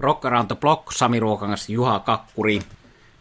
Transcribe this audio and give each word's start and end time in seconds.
Rock 0.00 0.24
Around 0.24 0.46
the 0.46 0.56
Block, 0.56 0.92
Sami 0.92 1.20
Ruokangas, 1.20 1.68
Juha 1.68 1.98
Kakkuri. 1.98 2.60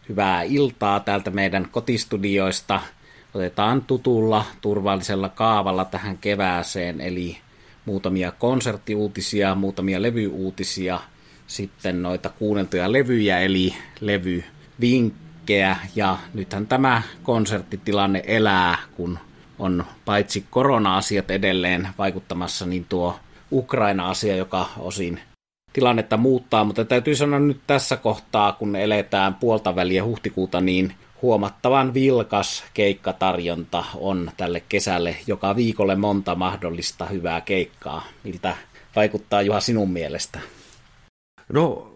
Hyvää 0.10 0.44
iltaa 0.44 1.00
täältä 1.00 1.32
meidän 1.32 1.68
kotistudioista. 1.72 2.82
Otetaan 3.34 3.82
tutulla 3.82 4.46
turvallisella 4.62 5.30
kaavalla 5.30 5.86
tähän 5.86 6.18
kevääseen, 6.18 7.02
eli 7.02 7.38
muutamia 7.86 8.32
konserttiuutisia, 8.32 9.56
muutamia 9.56 10.02
levyuutisia, 10.02 11.00
sitten 11.48 12.02
noita 12.02 12.30
kuunneltuja 12.30 12.92
levyjä, 12.92 13.40
eli 13.40 13.76
levyvinkkejä. 14.00 15.78
Ja 15.96 16.18
nythän 16.34 16.68
tämä 16.68 17.02
konserttitilanne 17.24 18.24
elää, 18.28 18.78
kun 18.96 19.20
on 19.60 19.86
paitsi 20.06 20.46
korona-asiat 20.50 21.32
edelleen 21.32 21.88
vaikuttamassa, 21.98 22.66
niin 22.66 22.86
tuo 22.90 23.20
Ukraina-asia, 23.52 24.36
joka 24.36 24.70
osin 24.78 25.20
tilannetta 25.80 26.18
muuttaa, 26.18 26.64
mutta 26.64 26.86
täytyy 26.86 27.16
sanoa 27.16 27.40
nyt 27.40 27.60
tässä 27.68 27.98
kohtaa, 27.98 28.52
kun 28.52 28.76
eletään 28.76 29.36
puolta 29.36 29.76
väliä 29.76 30.04
huhtikuuta, 30.04 30.62
niin 30.62 30.94
huomattavan 31.22 31.94
vilkas 31.94 32.64
keikkatarjonta 32.74 33.84
on 33.96 34.32
tälle 34.38 34.64
kesälle 34.70 35.16
joka 35.28 35.56
viikolle 35.56 35.96
monta 35.96 36.36
mahdollista 36.36 37.06
hyvää 37.06 37.42
keikkaa. 37.42 38.08
Miltä 38.24 38.56
vaikuttaa 38.96 39.42
Juha 39.42 39.60
sinun 39.60 39.92
mielestä? 39.92 40.40
No 41.54 41.92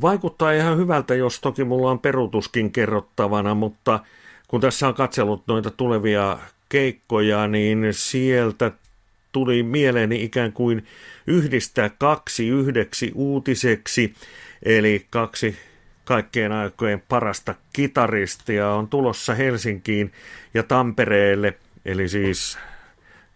vaikuttaa 0.00 0.52
ihan 0.52 0.76
hyvältä, 0.78 1.14
jos 1.14 1.40
toki 1.40 1.64
mulla 1.64 1.90
on 1.90 1.98
peruutuskin 1.98 2.72
kerrottavana, 2.72 3.54
mutta 3.54 4.00
kun 4.48 4.60
tässä 4.60 4.88
on 4.88 4.94
katsellut 4.94 5.42
noita 5.46 5.70
tulevia 5.70 6.38
keikkoja, 6.68 7.48
niin 7.48 7.86
sieltä 7.90 8.70
tuli 9.32 9.62
mieleeni 9.62 10.22
ikään 10.24 10.52
kuin 10.52 10.86
yhdistää 11.26 11.90
kaksi 11.98 12.48
yhdeksi 12.48 13.12
uutiseksi, 13.14 14.14
eli 14.62 15.06
kaksi 15.10 15.56
kaikkien 16.04 16.52
aikojen 16.52 17.02
parasta 17.08 17.54
kitaristia 17.72 18.70
on 18.70 18.88
tulossa 18.88 19.34
Helsinkiin 19.34 20.12
ja 20.54 20.62
Tampereelle, 20.62 21.58
eli 21.84 22.08
siis 22.08 22.58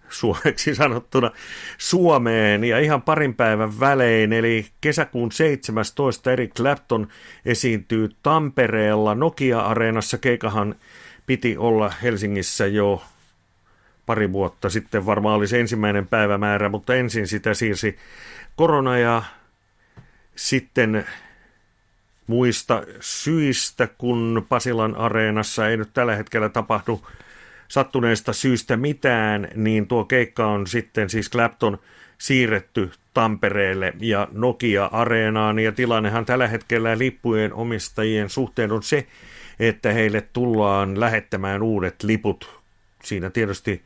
suomeksi 0.09 0.75
sanottuna 0.85 1.31
Suomeen 1.79 2.65
ja 2.65 2.79
ihan 2.79 3.03
parin 3.03 3.35
päivän 3.35 3.81
välein, 3.81 4.33
eli 4.33 4.67
kesäkuun 4.81 5.33
17. 5.33 6.33
Eric 6.33 6.55
Clapton 6.55 7.09
esiintyy 7.45 8.09
Tampereella 8.23 9.15
Nokia-areenassa. 9.15 10.19
Keikahan 10.19 10.75
piti 11.27 11.57
olla 11.57 11.93
Helsingissä 12.03 12.67
jo 12.67 13.03
pari 14.07 14.33
vuotta 14.33 14.71
sitten 14.71 15.07
varmaan 15.07 15.37
oli 15.37 15.47
se 15.47 15.61
ensimmäinen 15.61 16.07
päivämäärä, 16.07 16.69
mutta 16.69 16.95
ensin 16.95 17.27
sitä 17.27 17.55
siirsi 17.55 17.97
korona 18.57 18.99
ja 18.99 19.23
sitten 20.37 21.07
muista 22.27 22.83
syistä, 23.01 23.89
kun 23.99 24.47
Pasilan 24.49 24.97
areenassa 24.97 25.69
ei 25.69 25.77
nyt 25.77 25.91
tällä 25.95 26.17
hetkellä 26.17 26.49
tapahdu 26.49 27.07
sattuneesta 27.69 28.33
syystä 28.33 28.77
mitään, 28.77 29.49
niin 29.55 29.87
tuo 29.87 30.05
keikka 30.05 30.47
on 30.47 30.67
sitten 30.67 31.11
siis 31.11 31.31
Clapton 31.31 31.79
siirretty 32.19 32.91
Tampereelle 33.15 33.93
ja 34.01 34.29
Nokia-areenaan. 34.33 35.59
Ja 35.59 35.73
tilannehan 35.73 36.27
tällä 36.27 36.49
hetkellä 36.49 36.99
lippujen 36.99 37.55
omistajien 37.55 38.31
suhteen 38.31 38.73
on 38.73 38.83
se, 38.83 39.07
että 39.61 39.93
heille 39.93 40.21
tullaan 40.21 41.01
lähettämään 41.01 41.63
uudet 41.63 42.03
liput. 42.03 42.61
Siinä 43.05 43.31
tietysti 43.31 43.83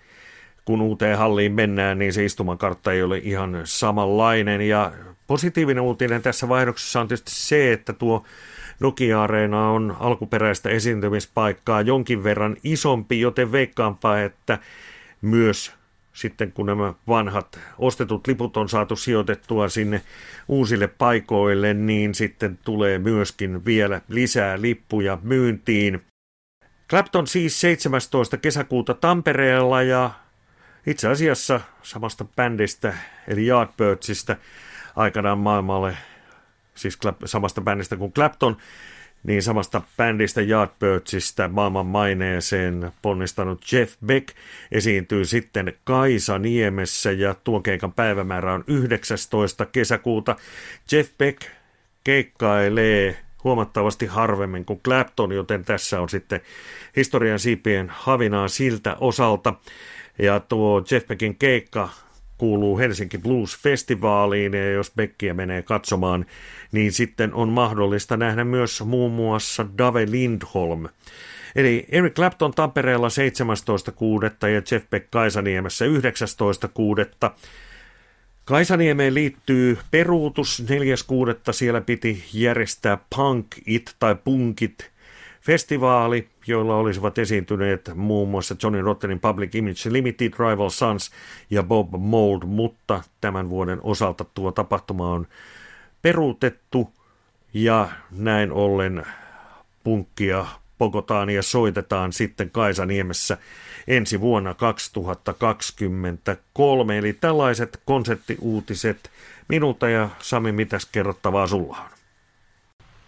kun 0.68 0.80
uuteen 0.80 1.18
halliin 1.18 1.52
mennään, 1.52 1.98
niin 1.98 2.12
se 2.12 2.24
istumakartta 2.24 2.92
ei 2.92 3.02
ole 3.02 3.18
ihan 3.18 3.60
samanlainen. 3.64 4.60
Ja 4.60 4.92
positiivinen 5.26 5.82
uutinen 5.82 6.22
tässä 6.22 6.48
vaihdoksessa 6.48 7.00
on 7.00 7.08
tietysti 7.08 7.30
se, 7.34 7.72
että 7.72 7.92
tuo 7.92 8.24
Nokia-areena 8.80 9.70
on 9.70 9.96
alkuperäistä 10.00 10.68
esiintymispaikkaa 10.68 11.80
jonkin 11.80 12.24
verran 12.24 12.56
isompi, 12.64 13.20
joten 13.20 13.52
veikkaanpa, 13.52 14.18
että 14.18 14.58
myös 15.22 15.72
sitten 16.12 16.52
kun 16.52 16.66
nämä 16.66 16.94
vanhat 17.08 17.60
ostetut 17.78 18.26
liput 18.26 18.56
on 18.56 18.68
saatu 18.68 18.96
sijoitettua 18.96 19.68
sinne 19.68 20.02
uusille 20.48 20.86
paikoille, 20.86 21.74
niin 21.74 22.14
sitten 22.14 22.58
tulee 22.64 22.98
myöskin 22.98 23.64
vielä 23.64 24.00
lisää 24.08 24.60
lippuja 24.60 25.18
myyntiin. 25.22 26.02
Clapton 26.90 27.26
siis 27.26 27.60
17. 27.60 28.36
kesäkuuta 28.36 28.94
Tampereella 28.94 29.82
ja 29.82 30.10
itse 30.88 31.08
asiassa 31.08 31.60
samasta 31.82 32.24
bändistä, 32.36 32.94
eli 33.28 33.46
Yardbirdsista, 33.46 34.36
aikanaan 34.96 35.38
maailmalle, 35.38 35.96
siis 36.74 36.98
samasta 37.24 37.60
bändistä 37.60 37.96
kuin 37.96 38.12
Clapton, 38.12 38.56
niin 39.22 39.42
samasta 39.42 39.82
bändistä 39.96 40.40
Yardbirdsista 40.40 41.48
maailman 41.48 41.86
maineeseen 41.86 42.92
ponnistanut 43.02 43.72
Jeff 43.72 43.96
Beck 44.06 44.28
esiintyy 44.72 45.24
sitten 45.24 45.72
Kaisa 45.84 46.38
Niemessä 46.38 47.12
ja 47.12 47.34
tuon 47.34 47.62
keikan 47.62 47.92
päivämäärä 47.92 48.54
on 48.54 48.64
19. 48.66 49.66
kesäkuuta. 49.66 50.36
Jeff 50.92 51.10
Beck 51.18 51.42
keikkailee 52.04 53.16
huomattavasti 53.44 54.06
harvemmin 54.06 54.64
kuin 54.64 54.80
Clapton, 54.80 55.32
joten 55.32 55.64
tässä 55.64 56.00
on 56.00 56.08
sitten 56.08 56.40
historian 56.96 57.38
siipien 57.38 57.88
havinaa 57.90 58.48
siltä 58.48 58.96
osalta. 59.00 59.54
Ja 60.18 60.40
tuo 60.40 60.84
Jeff 60.90 61.06
Beckin 61.06 61.36
keikka 61.36 61.88
kuuluu 62.38 62.78
Helsinki 62.78 63.18
Blues-festivaaliin, 63.18 64.56
ja 64.56 64.72
jos 64.72 64.92
Beckia 64.96 65.34
menee 65.34 65.62
katsomaan, 65.62 66.26
niin 66.72 66.92
sitten 66.92 67.34
on 67.34 67.48
mahdollista 67.48 68.16
nähdä 68.16 68.44
myös 68.44 68.82
muun 68.84 69.12
muassa 69.12 69.66
Dave 69.78 70.06
Lindholm. 70.10 70.86
Eli 71.56 71.86
Eric 71.88 72.14
Clapton 72.14 72.52
Tampereella 72.52 73.08
17.6. 73.08 74.48
ja 74.48 74.62
Jeff 74.70 74.90
Beck 74.90 75.10
Kaisaniemessä 75.10 75.84
19.6. 75.84 77.30
Kaisaniemeen 78.44 79.14
liittyy 79.14 79.78
peruutus 79.90 80.62
4.6. 81.46 81.52
Siellä 81.52 81.80
piti 81.80 82.24
järjestää 82.32 82.98
Punk 83.16 83.46
It 83.66 83.96
tai 83.98 84.16
Punkit 84.24 84.90
festivaali, 85.48 86.28
joilla 86.46 86.76
olisivat 86.76 87.18
esiintyneet 87.18 87.90
muun 87.94 88.28
muassa 88.28 88.56
Johnny 88.62 88.82
Rottenin 88.82 89.20
Public 89.20 89.54
Image 89.54 89.92
Limited, 89.92 90.32
Rival 90.38 90.70
Sons 90.70 91.10
ja 91.50 91.62
Bob 91.62 91.88
Mold, 91.98 92.42
mutta 92.46 93.02
tämän 93.20 93.50
vuoden 93.50 93.78
osalta 93.82 94.24
tuo 94.34 94.52
tapahtuma 94.52 95.10
on 95.10 95.26
peruutettu 96.02 96.92
ja 97.54 97.88
näin 98.10 98.52
ollen 98.52 99.06
punkkia 99.84 100.46
Pogotaan 100.78 101.30
ja 101.30 101.42
soitetaan 101.42 102.12
sitten 102.12 102.50
Kaisaniemessä 102.50 103.38
ensi 103.86 104.20
vuonna 104.20 104.54
2023. 104.54 106.98
Eli 106.98 107.12
tällaiset 107.12 107.80
konserttiuutiset 107.84 109.10
minulta 109.48 109.88
ja 109.88 110.08
Sami, 110.18 110.52
mitäs 110.52 110.86
kerrottavaa 110.86 111.46
sulla 111.46 111.76
on? 111.76 111.97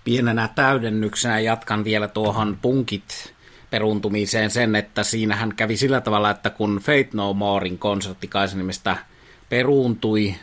Pienenä 0.05 0.49
täydennyksenä 0.55 1.41
jatkan 1.41 1.85
vielä 1.85 2.09
tuohon 2.09 2.59
punkit 2.63 3.35
peruntumiseen 3.71 4.51
sen, 4.51 4.77
että 4.77 5.03
siinähän 5.03 5.55
kävi 5.57 5.77
sillä 5.77 6.01
tavalla, 6.01 6.31
että 6.31 6.51
kun 6.51 6.81
Fate 6.83 7.09
No 7.13 7.33
Morein 7.33 7.79
konsertti 7.79 8.29
Kaisanimestä 8.29 8.97
peruuntui, 9.49 10.35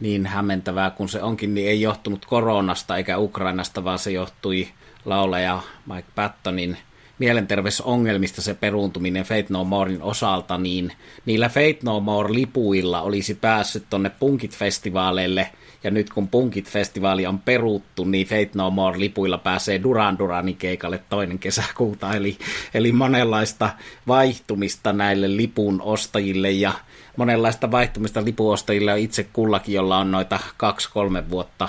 niin 0.00 0.26
hämmentävää 0.26 0.90
kun 0.90 1.08
se 1.08 1.22
onkin, 1.22 1.54
niin 1.54 1.68
ei 1.68 1.80
johtunut 1.80 2.24
koronasta 2.24 2.96
eikä 2.96 3.18
Ukrainasta, 3.18 3.84
vaan 3.84 3.98
se 3.98 4.10
johtui 4.10 4.68
lauleja 5.04 5.62
Mike 5.86 6.08
Pattonin 6.14 6.78
mielenterveysongelmista 7.18 8.42
se 8.42 8.54
peruuntuminen 8.54 9.24
Fate 9.24 9.46
No 9.48 9.64
Morein 9.64 10.02
osalta, 10.02 10.58
niin 10.58 10.92
niillä 11.26 11.48
Fate 11.48 11.78
No 11.82 12.00
More-lipuilla 12.00 13.02
olisi 13.02 13.34
päässyt 13.34 13.84
tonne 13.90 14.10
Punkit-festivaaleille– 14.20 15.46
ja 15.86 15.90
nyt 15.90 16.10
kun 16.10 16.28
Punkit-festivaali 16.28 17.26
on 17.26 17.38
peruttu, 17.38 18.04
niin 18.04 18.26
Fate 18.26 18.50
No 18.54 18.70
More-lipuilla 18.70 19.38
pääsee 19.38 19.82
Duran 19.82 20.18
Duranin 20.18 20.56
keikalle 20.56 21.00
toinen 21.08 21.38
kesäkuuta. 21.38 22.14
Eli, 22.14 22.38
eli 22.74 22.92
monenlaista 22.92 23.70
vaihtumista 24.06 24.92
näille 24.92 25.36
lipun 25.36 25.82
ostajille. 25.82 26.50
Ja 26.50 26.72
monenlaista 27.16 27.70
vaihtumista 27.70 28.24
lipuostajille 28.24 29.00
itse 29.00 29.24
kullakin, 29.32 29.74
jolla 29.74 29.98
on 29.98 30.10
noita 30.10 30.38
kaksi-kolme 30.56 31.30
vuotta 31.30 31.68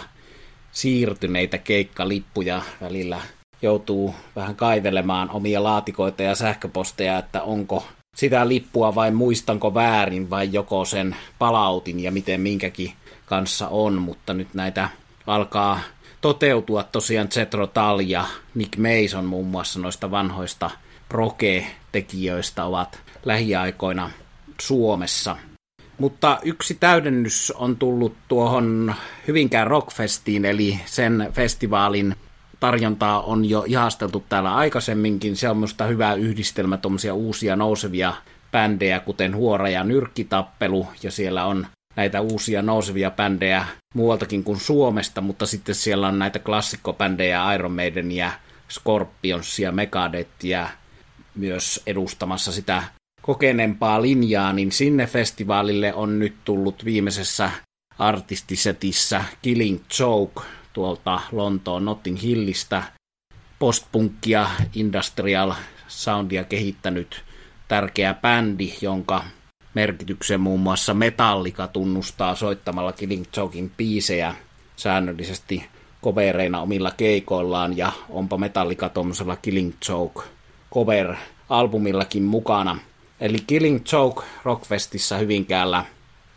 siirtyneitä 0.72 1.58
keikkalippuja 1.58 2.62
välillä 2.82 3.22
joutuu 3.62 4.16
vähän 4.36 4.56
kaivelemaan 4.56 5.30
omia 5.30 5.64
laatikoita 5.64 6.24
ja 6.24 6.36
sähköposteja, 6.36 7.18
että 7.18 7.44
onko 7.44 7.88
sitä 8.16 8.48
lippua 8.48 8.96
vai 8.96 9.12
muistanko 9.12 9.74
väärin 9.74 10.30
vai 10.30 10.50
joko 10.52 10.86
sen 10.86 11.16
palautin 11.40 12.00
ja 12.00 12.12
miten 12.12 12.42
minkäkin 12.42 12.94
kanssa 13.26 13.68
on, 13.68 14.02
mutta 14.02 14.34
nyt 14.34 14.54
näitä 14.54 14.90
alkaa 15.28 15.80
toteutua 16.22 16.84
tosiaan 16.84 17.30
Zetro 17.30 17.68
Tal 17.68 18.00
ja 18.00 18.26
Nick 18.56 18.78
Mason 18.78 19.26
muun 19.26 19.48
muassa 19.48 19.80
noista 19.80 20.12
vanhoista 20.12 20.70
proke-tekijöistä 21.10 22.66
ovat 22.66 23.00
lähiaikoina 23.26 24.12
Suomessa. 24.62 25.38
Mutta 25.98 26.40
yksi 26.44 26.76
täydennys 26.76 27.54
on 27.56 27.76
tullut 27.76 28.16
tuohon 28.28 28.96
Hyvinkään 29.28 29.68
Rockfestiin, 29.68 30.46
eli 30.46 30.80
sen 30.86 31.30
festivaalin 31.34 32.16
tarjontaa 32.60 33.22
on 33.22 33.46
jo 33.46 33.64
ihasteltu 33.68 34.26
täällä 34.30 34.56
aikaisemminkin. 34.56 35.36
Se 35.36 35.50
on 35.50 35.58
minusta 35.58 35.86
hyvä 35.86 36.14
yhdistelmä 36.14 36.78
tuommoisia 36.78 37.14
uusia 37.14 37.56
nousevia 37.56 38.14
bändejä, 38.52 39.00
kuten 39.00 39.36
Huora 39.36 39.70
ja 39.70 39.84
Nyrkkitappelu, 39.84 40.88
ja 41.04 41.12
siellä 41.12 41.46
on 41.46 41.68
näitä 41.96 42.22
uusia 42.22 42.62
nousevia 42.62 43.12
bändejä 43.12 43.66
muualtakin 43.94 44.44
kuin 44.44 44.60
Suomesta, 44.60 45.22
mutta 45.22 45.46
sitten 45.46 45.76
siellä 45.76 46.08
on 46.08 46.20
näitä 46.20 46.40
klassikkobändejä 46.40 47.54
Iron 47.54 47.72
Maidenia, 47.72 48.32
Scorpionsia, 48.72 49.72
Megadethia 49.72 50.70
myös 51.36 51.82
edustamassa 51.88 52.52
sitä 52.52 52.84
kokeneempaa 53.22 54.02
linjaa, 54.02 54.54
niin 54.54 54.72
sinne 54.72 55.08
festivaalille 55.08 55.94
on 55.94 56.20
nyt 56.20 56.36
tullut 56.46 56.86
viimeisessä 56.86 57.52
artistisetissä 58.00 59.24
Killing 59.42 59.80
Joke 60.00 60.42
tuolta 60.78 61.22
Lontoon 61.32 61.86
Notting 61.86 62.22
Hillistä 62.22 62.84
postpunkkia, 63.60 64.50
industrial 64.76 65.54
soundia 65.88 66.44
kehittänyt 66.44 67.24
tärkeä 67.68 68.14
bändi, 68.14 68.74
jonka 68.82 69.24
merkityksen 69.74 70.42
muun 70.42 70.60
muassa 70.60 70.94
Metallica 70.94 71.68
tunnustaa 71.68 72.36
soittamalla 72.36 72.92
Killing 72.92 73.24
Jokein 73.38 73.72
biisejä 73.78 74.36
säännöllisesti 74.76 75.66
kovereina 76.02 76.62
omilla 76.62 76.92
keikoillaan 76.92 77.78
ja 77.78 77.92
onpa 78.10 78.38
Metallica 78.38 78.90
tuommoisella 78.90 79.36
Killing 79.36 79.74
Joke 79.90 80.22
cover-albumillakin 80.74 82.24
mukana. 82.24 82.78
Eli 83.20 83.38
Killing 83.48 83.80
Joke 83.92 84.24
Rockfestissa 84.44 85.18
Hyvinkäällä 85.18 85.86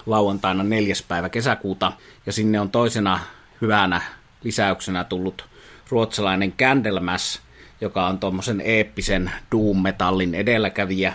lauantaina 0.07 0.65
4. 0.65 0.95
päivä 1.09 1.29
kesäkuuta 1.29 1.93
ja 2.27 2.33
sinne 2.33 2.61
on 2.61 2.71
toisena 2.71 3.21
hyvänä 3.61 4.20
lisäyksenä 4.45 5.05
tullut 5.05 5.45
ruotsalainen 5.89 6.53
Candlemas, 6.53 7.41
joka 7.81 8.07
on 8.07 8.19
tuommoisen 8.19 8.61
eeppisen 8.61 9.31
doom-metallin 9.51 10.35
edelläkävijä, 10.35 11.13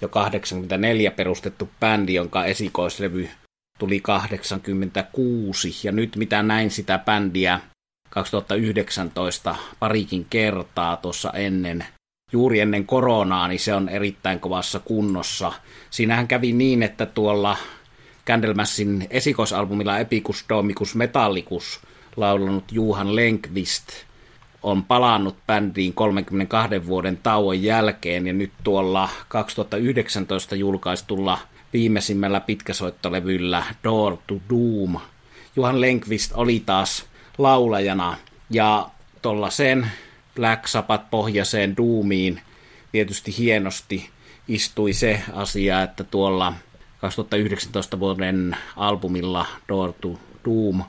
jo 0.00 0.08
84 0.08 1.10
perustettu 1.10 1.68
bändi, 1.80 2.14
jonka 2.14 2.44
esikoislevy 2.44 3.28
tuli 3.78 4.00
86, 4.00 5.74
ja 5.84 5.92
nyt 5.92 6.16
mitä 6.16 6.42
näin 6.42 6.70
sitä 6.70 6.98
bändiä 6.98 7.60
2019 8.10 9.56
parikin 9.78 10.26
kertaa 10.30 10.96
tuossa 10.96 11.30
ennen, 11.30 11.84
juuri 12.32 12.60
ennen 12.60 12.86
koronaa, 12.86 13.48
niin 13.48 13.60
se 13.60 13.74
on 13.74 13.88
erittäin 13.88 14.40
kovassa 14.40 14.80
kunnossa. 14.80 15.52
Siinähän 15.90 16.28
kävi 16.28 16.52
niin, 16.52 16.82
että 16.82 17.06
tuolla 17.06 17.56
Candlemassin 18.26 19.06
esikoisalbumilla 19.10 19.98
Epicus 19.98 20.44
Domicus 20.48 20.94
Metallicus 20.94 21.80
laulanut 22.16 22.72
Juhan 22.72 23.16
Lenkvist 23.16 23.88
on 24.62 24.84
palannut 24.84 25.36
bändiin 25.46 25.92
32 25.92 26.86
vuoden 26.86 27.16
tauon 27.22 27.62
jälkeen 27.62 28.26
ja 28.26 28.32
nyt 28.32 28.52
tuolla 28.64 29.08
2019 29.28 30.56
julkaistulla 30.56 31.38
viimeisimmällä 31.72 32.40
pitkäsoittolevyllä 32.40 33.64
Door 33.84 34.16
to 34.26 34.34
Doom. 34.50 35.00
Juhan 35.56 35.80
Lenkvist 35.80 36.32
oli 36.34 36.62
taas 36.66 37.04
laulajana 37.38 38.16
ja 38.50 38.88
tuolla 39.22 39.50
sen 39.50 39.90
Black 40.34 40.66
Sabbath-pohjaiseen 40.66 41.76
Doomiin 41.76 42.40
tietysti 42.92 43.38
hienosti 43.38 44.10
istui 44.48 44.92
se 44.92 45.22
asia, 45.32 45.82
että 45.82 46.04
tuolla 46.04 46.52
2019 46.98 48.00
vuoden 48.00 48.56
albumilla 48.76 49.46
Door 49.68 49.92
to 49.92 50.08
Doom 50.44 50.82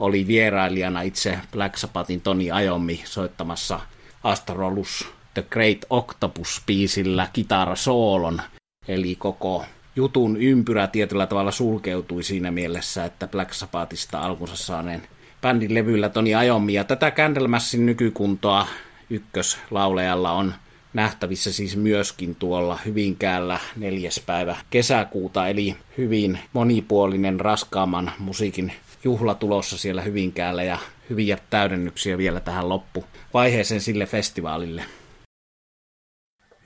oli 0.00 0.26
vierailijana 0.26 1.02
itse 1.02 1.38
Black 1.52 1.76
Sabbathin 1.76 2.20
Toni 2.20 2.50
Ajomi 2.50 3.02
soittamassa 3.04 3.80
Astrolus 4.24 5.08
The 5.34 5.42
Great 5.50 5.78
Octopus-biisillä 5.90 7.28
kitarasoolon, 7.32 8.42
eli 8.88 9.14
koko 9.14 9.64
jutun 9.96 10.36
ympyrä 10.36 10.86
tietyllä 10.86 11.26
tavalla 11.26 11.50
sulkeutui 11.50 12.22
siinä 12.22 12.50
mielessä, 12.50 13.04
että 13.04 13.26
Black 13.28 13.52
Sabbathista 13.52 14.20
alkunsa 14.20 14.56
saaneen 14.56 15.08
bändin 15.42 15.74
levyllä 15.74 16.08
Toni 16.08 16.34
Ajomi. 16.34 16.72
Ja 16.72 16.84
tätä 16.84 17.10
Candlemassin 17.10 17.86
nykykuntoa 17.86 18.66
ykköslaulajalla 19.10 20.32
on 20.32 20.54
nähtävissä 20.92 21.52
siis 21.52 21.76
myöskin 21.76 22.34
tuolla 22.34 22.78
Hyvinkäällä 22.86 23.58
neljäs 23.76 24.22
päivä 24.26 24.56
kesäkuuta, 24.70 25.48
eli 25.48 25.76
hyvin 25.98 26.38
monipuolinen 26.52 27.40
raskaamman 27.40 28.12
musiikin 28.18 28.72
juhla 29.04 29.34
tulossa 29.34 29.78
siellä 29.78 30.02
Hyvinkäällä 30.02 30.62
ja 30.62 30.78
hyviä 31.10 31.38
täydennyksiä 31.50 32.18
vielä 32.18 32.40
tähän 32.40 32.68
loppuvaiheeseen 32.68 33.80
sille 33.80 34.06
festivaalille. 34.06 34.84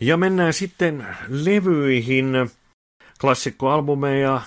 Ja 0.00 0.16
mennään 0.16 0.52
sitten 0.52 1.06
levyihin. 1.28 2.50
Klassikkoalbumeja 3.20 4.40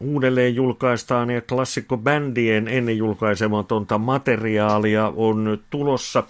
uudelleen 0.00 0.54
julkaistaan 0.54 1.30
ja 1.30 1.40
klassikkobändien 1.40 2.68
ennen 2.68 2.98
julkaisematonta 2.98 3.98
materiaalia 3.98 5.12
on 5.16 5.58
tulossa. 5.70 6.24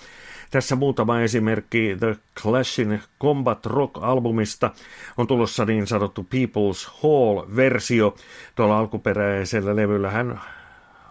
Tässä 0.53 0.77
muutama 0.77 1.21
esimerkki 1.21 1.97
The 1.99 2.17
Clashin 2.41 3.03
Combat 3.21 3.67
Rock-albumista 3.67 4.71
on 5.17 5.27
tulossa 5.27 5.65
niin 5.65 5.87
sanottu 5.87 6.27
People's 6.35 6.91
Hall-versio. 7.03 8.15
Tuolla 8.55 8.79
alkuperäisellä 8.79 9.77
levyllä 9.77 10.11
hän 10.11 10.41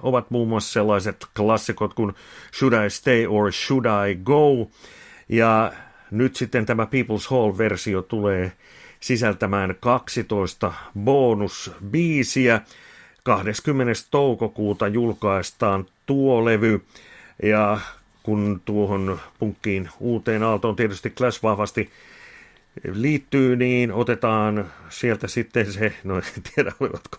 ovat 0.01 0.31
muun 0.31 0.47
muassa 0.47 0.71
sellaiset 0.71 1.25
klassikot 1.37 1.93
kuin 1.93 2.13
Should 2.53 2.85
I 2.85 2.89
Stay 2.89 3.25
or 3.27 3.51
Should 3.51 3.85
I 3.85 4.15
Go? 4.15 4.69
Ja 5.29 5.73
nyt 6.11 6.35
sitten 6.35 6.65
tämä 6.65 6.83
People's 6.83 7.27
Hall-versio 7.31 8.01
tulee 8.01 8.51
sisältämään 8.99 9.75
12 9.79 10.73
bonusbiisiä. 10.99 12.61
20. 13.23 13.93
toukokuuta 14.11 14.87
julkaistaan 14.87 15.85
tuo 16.05 16.45
levy 16.45 16.85
ja 17.43 17.79
kun 18.23 18.61
tuohon 18.65 19.19
punkkiin 19.39 19.89
uuteen 19.99 20.43
aaltoon 20.43 20.75
tietysti 20.75 21.09
Clash 21.09 21.43
vahvasti 21.43 21.89
liittyy, 22.93 23.55
niin 23.55 23.91
otetaan 23.91 24.71
sieltä 24.89 25.27
sitten 25.27 25.73
se, 25.73 25.93
no 26.03 26.17
en 26.17 26.23
tiedä 26.55 26.71
olivatko 26.79 27.17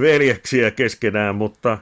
veljeksiä 0.00 0.70
keskenään, 0.70 1.34
mutta 1.34 1.78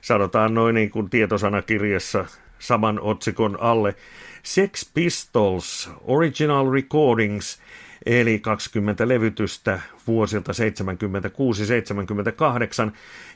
sanotaan 0.00 0.54
noin 0.54 0.74
niin 0.74 0.90
kuin 0.90 1.10
tietosanakirjassa 1.10 2.24
saman 2.58 3.00
otsikon 3.00 3.60
alle. 3.60 3.94
Sex 4.42 4.90
Pistols 4.94 5.90
Original 6.04 6.72
Recordings, 6.72 7.58
eli 8.06 8.38
20 8.38 9.08
levytystä 9.08 9.80
vuosilta 10.06 10.52
76-78, 10.52 10.54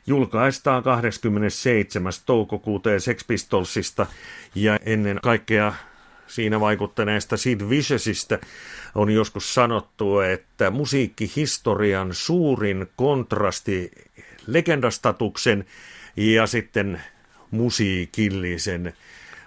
julkaistaan 0.07 0.83
27. 0.83 2.13
toukokuuta 2.27 2.91
ja 2.91 3.01
Sex 3.01 3.27
Pistolsista 3.27 4.07
ja 4.55 4.79
ennen 4.85 5.19
kaikkea 5.23 5.73
siinä 6.27 6.61
vaikuttaneesta 6.61 7.37
Sid 7.37 7.61
Viciousista 7.69 8.39
on 8.95 9.11
joskus 9.11 9.55
sanottu, 9.55 10.21
että 10.21 10.71
musiikkihistorian 10.71 12.15
suurin 12.15 12.87
kontrasti 12.97 13.91
legendastatuksen 14.47 15.65
ja 16.17 16.47
sitten 16.47 17.01
musiikillisen 17.51 18.93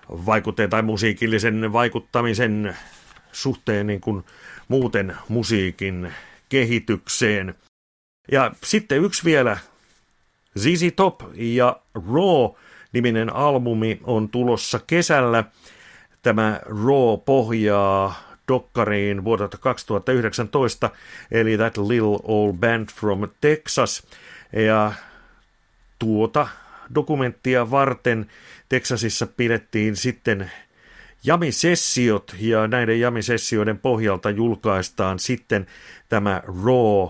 vaikutteen 0.10 0.70
tai 0.70 0.82
musiikillisen 0.82 1.74
vaikuttamisen 1.74 2.78
suhteen 3.32 3.88
niin 3.88 4.02
kuin 4.02 4.24
muuten 4.68 5.16
musiikin 5.28 6.14
kehitykseen. 6.50 7.56
Ja 8.32 8.52
sitten 8.64 9.04
yksi 9.04 9.26
vielä, 9.26 9.58
ZZ 10.60 10.84
Top 10.96 11.22
ja 11.36 11.82
Raw 11.96 12.50
niminen 12.94 13.36
albumi 13.36 14.00
on 14.04 14.30
tulossa 14.30 14.80
kesällä. 14.88 15.44
Tämä 16.22 16.60
Raw 16.66 17.20
pohjaa 17.26 18.28
dokkariin 18.48 19.24
vuodelta 19.24 19.58
2019, 19.58 20.90
eli 21.32 21.58
That 21.58 21.78
Little 21.78 22.20
Old 22.24 22.54
Band 22.54 22.90
from 22.96 23.30
Texas. 23.42 24.08
Ja 24.54 24.94
tuota 26.00 26.48
dokumenttia 26.96 27.72
varten 27.72 28.32
Teksasissa 28.70 29.28
pidettiin 29.28 29.96
sitten 29.96 30.52
jamisessiot 31.27 32.36
ja 32.39 32.67
näiden 32.67 33.00
jamisessioiden 33.00 33.79
pohjalta 33.79 34.29
julkaistaan 34.29 35.19
sitten 35.19 35.67
tämä 36.10 36.41
Raw 36.46 37.07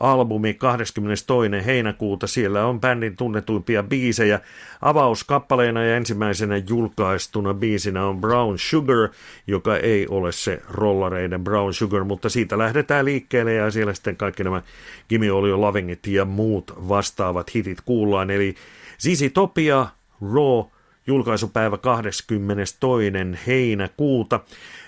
albumi 0.00 0.54
22. 0.54 1.32
heinäkuuta. 1.66 2.26
Siellä 2.26 2.66
on 2.66 2.80
bändin 2.80 3.16
tunnetuimpia 3.16 3.82
biisejä. 3.82 4.40
Avauskappaleena 4.82 5.84
ja 5.84 5.96
ensimmäisenä 5.96 6.56
julkaistuna 6.56 7.54
biisinä 7.54 8.06
on 8.06 8.20
Brown 8.20 8.58
Sugar, 8.58 9.08
joka 9.46 9.76
ei 9.76 10.06
ole 10.08 10.32
se 10.32 10.62
rollareiden 10.70 11.44
Brown 11.44 11.74
Sugar, 11.74 12.04
mutta 12.04 12.28
siitä 12.28 12.58
lähdetään 12.58 13.04
liikkeelle 13.04 13.54
ja 13.54 13.70
siellä 13.70 13.94
sitten 13.94 14.16
kaikki 14.16 14.44
nämä 14.44 14.62
Gimme 15.08 15.26
Your 15.26 15.60
Lovingit 15.60 16.06
ja 16.06 16.24
muut 16.24 16.88
vastaavat 16.88 17.54
hitit 17.54 17.78
kuullaan. 17.80 18.30
Eli 18.30 18.54
Zizi 19.02 19.30
Topia, 19.30 19.86
Raw, 20.34 20.77
julkaisupäivä 21.08 21.78
22. 21.78 23.36
heinäkuuta. 23.46 24.40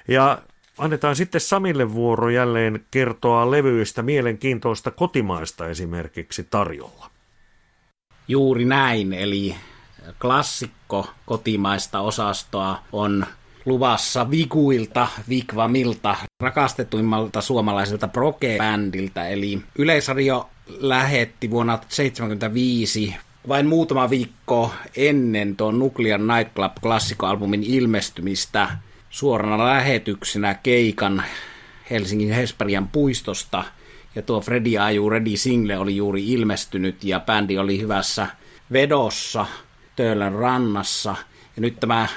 Ja 0.09 0.39
annetaan 0.79 1.17
sitten 1.17 1.41
Samille 1.41 1.95
vuoro 1.95 2.31
jälleen 2.31 2.85
kertoa 2.91 3.51
levyistä 3.51 4.03
mielenkiintoista 4.03 4.91
kotimaista 4.91 5.69
esimerkiksi 5.69 6.47
tarjolla. 6.51 7.11
Juuri 8.29 8.65
näin, 8.65 9.13
eli 9.13 9.55
klassikko 10.21 11.07
kotimaista 11.27 12.01
osastoa 12.01 12.79
on 12.93 13.27
luvassa 13.67 14.31
Vikuilta, 14.31 15.09
Vikvamilta, 15.29 16.17
rakastetuimmalta 16.43 17.41
suomalaiselta 17.41 18.09
proge-bändiltä, 18.09 19.29
eli 19.29 19.63
Yleisradio 19.79 20.49
lähetti 20.67 21.51
vuonna 21.51 21.77
1975 21.77 23.17
vain 23.49 23.67
muutama 23.67 24.11
viikko 24.11 24.75
ennen 24.97 25.57
tuon 25.57 25.79
Nuclear 25.79 26.21
Nightclub 26.21 26.73
klassikkoalbumin 26.83 27.63
ilmestymistä 27.63 28.69
suorana 29.11 29.65
lähetyksenä 29.65 30.55
keikan 30.55 31.23
Helsingin 31.91 32.33
Hesperian 32.33 32.89
puistosta. 32.89 33.65
Ja 34.15 34.23
tuo 34.23 34.41
Freddy 34.41 34.79
Aju 34.79 35.11
Ready 35.11 35.37
Single 35.37 35.79
oli 35.79 35.97
juuri 35.97 36.33
ilmestynyt 36.33 37.05
ja 37.05 37.21
bändi 37.21 37.59
oli 37.59 37.81
hyvässä 37.81 38.27
vedossa 38.73 39.47
Töölön 39.97 40.33
rannassa. 40.33 41.17
Ja 41.57 41.63
nyt 41.63 41.81
tämä 41.81 42.09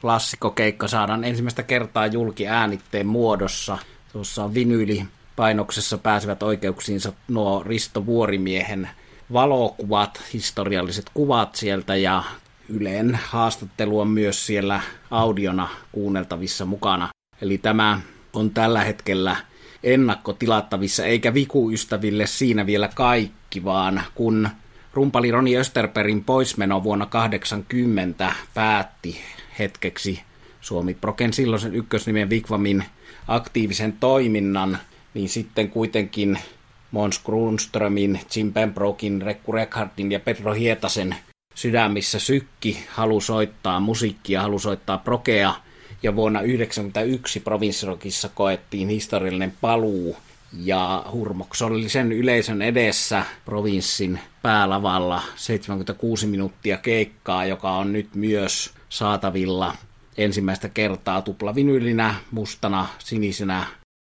klassikkokeikka 0.00 0.88
saadaan 0.88 1.24
ensimmäistä 1.24 1.62
kertaa 1.62 2.06
julki 2.06 2.48
äänitteen 2.48 3.06
muodossa. 3.06 3.78
Tuossa 4.12 4.54
vinyylipainoksessa 4.54 5.98
pääsevät 5.98 6.42
oikeuksiinsa 6.42 7.12
nuo 7.28 7.62
Risto 7.66 8.06
Vuorimiehen 8.06 8.88
valokuvat, 9.32 10.22
historialliset 10.32 11.10
kuvat 11.14 11.54
sieltä 11.54 11.96
ja 11.96 12.22
Yleen 12.68 13.18
haastattelu 13.24 14.00
on 14.00 14.08
myös 14.08 14.46
siellä 14.46 14.80
audiona 15.10 15.68
kuunneltavissa 15.92 16.64
mukana. 16.64 17.08
Eli 17.40 17.58
tämä 17.58 18.00
on 18.32 18.50
tällä 18.50 18.84
hetkellä 18.84 19.36
ennakkotilattavissa, 19.82 21.04
eikä 21.04 21.34
Viku-ystäville 21.34 22.26
siinä 22.26 22.66
vielä 22.66 22.88
kaikki, 22.94 23.64
vaan 23.64 24.02
kun 24.14 24.48
rumpali 24.92 25.30
Roni 25.30 25.56
Österperin 25.56 26.24
poismeno 26.24 26.82
vuonna 26.82 27.06
80 27.06 28.32
päätti 28.54 29.18
hetkeksi 29.58 30.22
Suomi 30.60 30.94
Proken 30.94 31.32
silloisen 31.32 31.74
ykkösnimen 31.74 32.30
Vikvamin 32.30 32.84
aktiivisen 33.28 33.92
toiminnan, 33.92 34.78
niin 35.14 35.28
sitten 35.28 35.70
kuitenkin 35.70 36.38
Mons 36.90 37.20
Grunströmin, 37.24 38.20
Jim 38.36 38.52
Pembrookin, 38.52 39.22
Rekku 39.22 39.52
Rekhardin 39.52 40.12
ja 40.12 40.20
Pedro 40.20 40.52
Hietasen 40.52 41.16
sydämissä 41.54 42.18
sykki, 42.18 42.84
halu 42.90 43.20
soittaa 43.20 43.80
musiikkia, 43.80 44.42
halu 44.42 44.58
soittaa 44.58 44.98
prokea, 44.98 45.54
ja 46.02 46.16
vuonna 46.16 46.38
1991 46.38 47.40
provinssirokissa 47.40 48.28
koettiin 48.28 48.88
historiallinen 48.88 49.52
paluu, 49.60 50.16
ja 50.52 51.04
Hurmoks 51.12 51.62
oli 51.62 51.88
sen 51.88 52.12
yleisön 52.12 52.62
edessä 52.62 53.24
provinssin 53.44 54.20
päälavalla 54.42 55.22
76 55.36 56.26
minuuttia 56.26 56.76
keikkaa, 56.76 57.44
joka 57.44 57.70
on 57.70 57.92
nyt 57.92 58.14
myös 58.14 58.70
saatavilla 58.88 59.74
ensimmäistä 60.18 60.68
kertaa 60.68 61.22
tuplavinyylinä, 61.22 62.14
mustana, 62.30 62.86
sinisenä 62.98 63.66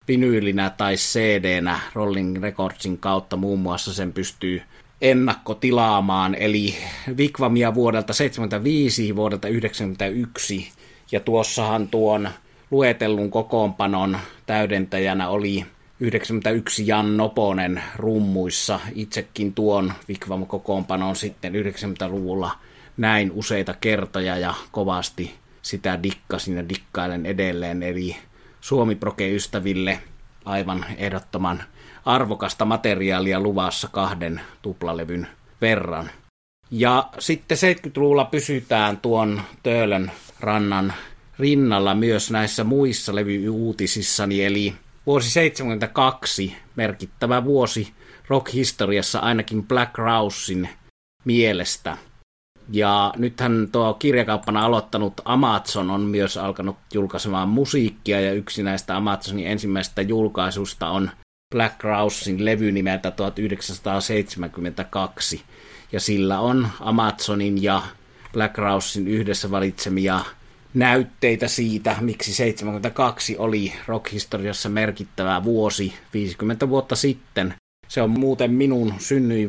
vinyylinä 0.09 0.69
tai 0.69 0.95
CD-nä 0.95 1.79
Rolling 1.93 2.41
Recordsin 2.41 2.97
kautta 2.97 3.37
muun 3.37 3.59
muassa 3.59 3.93
sen 3.93 4.13
pystyy 4.13 4.61
ennakkotilaamaan, 5.01 6.35
eli 6.35 6.75
Vikvamia 7.17 7.73
vuodelta 7.73 8.13
75, 8.13 9.15
vuodelta 9.15 9.47
91, 9.47 10.71
ja 11.11 11.19
tuossahan 11.19 11.87
tuon 11.87 12.29
luetellun 12.71 13.31
kokoonpanon 13.31 14.17
täydentäjänä 14.45 15.29
oli 15.29 15.65
91 15.99 16.87
Jan 16.87 17.17
Noponen 17.17 17.83
rummuissa. 17.95 18.79
Itsekin 18.95 19.53
tuon 19.53 19.93
Vikvam 20.07 20.45
kokoonpanon 20.45 21.15
sitten 21.15 21.53
90-luvulla 21.53 22.51
näin 22.97 23.31
useita 23.31 23.73
kertoja 23.81 24.37
ja 24.37 24.53
kovasti 24.71 25.33
sitä 25.61 26.03
dikkasin 26.03 26.55
ja 26.55 26.69
dikkailen 26.69 27.25
edelleen. 27.25 27.83
Eli 27.83 28.15
Suomi 28.61 28.95
Proke-ystäville 28.95 29.99
aivan 30.45 30.85
ehdottoman 30.97 31.63
arvokasta 32.05 32.65
materiaalia 32.65 33.39
luvassa 33.39 33.87
kahden 33.91 34.41
tuplalevyn 34.61 35.27
verran. 35.61 36.09
Ja 36.71 37.09
sitten 37.19 37.57
70-luvulla 37.57 38.25
pysytään 38.25 38.97
tuon 38.97 39.41
Töölön 39.63 40.11
rannan 40.39 40.93
rinnalla 41.39 41.95
myös 41.95 42.31
näissä 42.31 42.63
muissa 42.63 43.15
levyyuutisissani, 43.15 44.45
eli 44.45 44.75
vuosi 45.05 45.29
72, 45.29 46.55
merkittävä 46.75 47.43
vuosi 47.43 47.93
rock-historiassa 48.27 49.19
ainakin 49.19 49.67
Black 49.67 49.97
Rousein 49.97 50.69
mielestä. 51.25 51.97
Ja 52.71 53.13
nythän 53.17 53.69
tuo 53.71 53.93
kirjakauppana 53.93 54.65
aloittanut 54.65 55.21
Amazon 55.25 55.89
on 55.89 56.01
myös 56.01 56.37
alkanut 56.37 56.77
julkaisemaan 56.93 57.49
musiikkia, 57.49 58.21
ja 58.21 58.33
yksi 58.33 58.63
näistä 58.63 58.97
Amazonin 58.97 59.47
ensimmäistä 59.47 60.01
julkaisusta 60.01 60.89
on 60.89 61.09
Black 61.55 61.83
Rousein 61.83 62.45
levy 62.45 62.71
nimeltä 62.71 63.11
1972, 63.11 65.41
ja 65.91 65.99
sillä 65.99 66.39
on 66.39 66.67
Amazonin 66.79 67.63
ja 67.63 67.81
Black 68.33 68.57
Rousein 68.57 69.07
yhdessä 69.07 69.51
valitsemia 69.51 70.19
näytteitä 70.73 71.47
siitä, 71.47 71.95
miksi 72.01 72.33
72 72.33 73.37
oli 73.37 73.73
rockhistoriassa 73.87 74.69
merkittävä 74.69 75.43
vuosi 75.43 75.93
50 76.13 76.69
vuotta 76.69 76.95
sitten. 76.95 77.53
Se 77.89 78.01
on 78.01 78.19
muuten 78.19 78.51
minun 78.51 78.93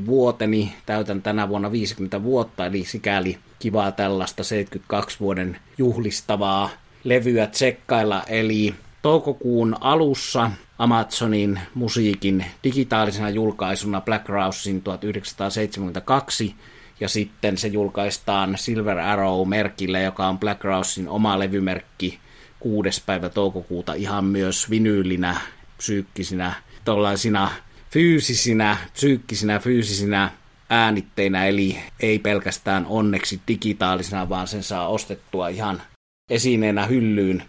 vuoteni, 0.07 0.75
täytän 0.87 1.23
tänä 1.23 1.49
vuonna 1.49 1.73
50 1.73 2.23
vuotta, 2.23 2.67
eli 2.67 2.85
sikäli 2.85 3.39
kivaa 3.59 3.93
tällaista 3.93 4.45
72 4.45 5.21
vuoden 5.21 5.57
juhlistavaa 5.79 6.71
levyä 7.05 7.47
tsekkailla, 7.47 8.23
eli 8.29 8.75
toukokuun 9.03 9.77
alussa 9.81 10.51
Amazonin 10.79 11.61
musiikin 11.75 12.45
digitaalisena 12.65 13.31
julkaisuna 13.31 14.01
Black 14.01 14.29
Rousein 14.29 14.83
1972, 14.83 16.55
ja 17.01 17.09
sitten 17.09 17.59
se 17.59 17.69
julkaistaan 17.69 18.59
Silver 18.59 18.99
Arrow-merkillä, 18.99 20.01
joka 20.01 20.27
on 20.27 20.39
Black 20.39 20.65
Rousein 20.65 21.09
oma 21.09 21.39
levymerkki 21.39 22.19
6. 22.61 23.03
päivä 23.07 23.29
toukokuuta 23.29 23.95
ihan 23.95 24.25
myös 24.25 24.71
vinyylinä, 24.71 25.37
psyykkisinä, 25.77 26.53
tuollaisina 26.85 27.51
fyysisinä, 27.93 28.77
psyykkisinä, 28.93 29.59
fyysisinä 29.59 30.31
äänitteinä, 30.71 31.47
eli 31.47 31.79
ei 32.01 32.19
pelkästään 32.19 32.87
onneksi 32.87 33.41
digitaalisena, 33.49 34.29
vaan 34.29 34.49
sen 34.49 34.63
saa 34.63 34.89
ostettua 34.89 35.49
ihan 35.49 35.83
esineenä 36.31 36.87
hyllyyn 36.87 37.43